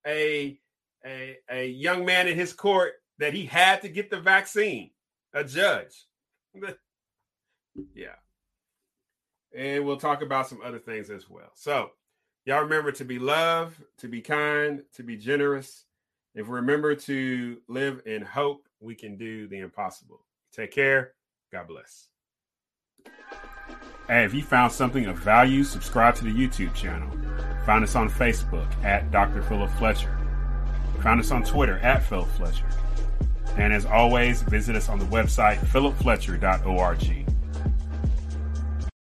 a, 0.06 0.58
a, 1.04 1.36
a 1.50 1.66
young 1.68 2.04
man 2.04 2.28
in 2.28 2.36
his 2.36 2.52
court 2.52 2.94
that 3.18 3.34
he 3.34 3.46
had 3.46 3.82
to 3.82 3.88
get 3.88 4.10
the 4.10 4.20
vaccine. 4.20 4.90
A 5.34 5.44
judge. 5.44 6.06
yeah. 7.94 8.16
And 9.56 9.84
we'll 9.84 9.96
talk 9.96 10.22
about 10.22 10.48
some 10.48 10.60
other 10.64 10.78
things 10.78 11.10
as 11.10 11.28
well. 11.28 11.50
So, 11.54 11.90
y'all 12.44 12.62
remember 12.62 12.92
to 12.92 13.04
be 13.04 13.18
loved, 13.18 13.82
to 13.98 14.08
be 14.08 14.20
kind, 14.20 14.82
to 14.94 15.02
be 15.02 15.16
generous. 15.16 15.84
If 16.34 16.48
we 16.48 16.54
remember 16.54 16.94
to 16.94 17.58
live 17.68 18.02
in 18.06 18.22
hope, 18.22 18.66
we 18.80 18.94
can 18.94 19.16
do 19.16 19.46
the 19.48 19.58
impossible. 19.58 20.24
Take 20.52 20.72
care. 20.72 21.12
God 21.52 21.68
bless. 21.68 22.08
Hey, 24.08 24.24
if 24.24 24.34
you 24.34 24.42
found 24.42 24.72
something 24.72 25.06
of 25.06 25.16
value, 25.18 25.64
subscribe 25.64 26.14
to 26.16 26.24
the 26.24 26.30
YouTube 26.30 26.74
channel. 26.74 27.10
Find 27.64 27.84
us 27.84 27.94
on 27.94 28.10
Facebook 28.10 28.68
at 28.84 29.10
Dr. 29.10 29.42
Philip 29.42 29.70
Fletcher. 29.72 30.21
Find 31.02 31.18
us 31.18 31.32
on 31.32 31.42
Twitter 31.42 31.78
at 31.78 32.04
Philip 32.04 32.28
Fletcher. 32.30 32.68
And 33.56 33.72
as 33.72 33.84
always, 33.84 34.42
visit 34.42 34.76
us 34.76 34.88
on 34.88 34.98
the 35.00 35.04
website 35.06 35.58
philipfletcher.org. 35.58 37.31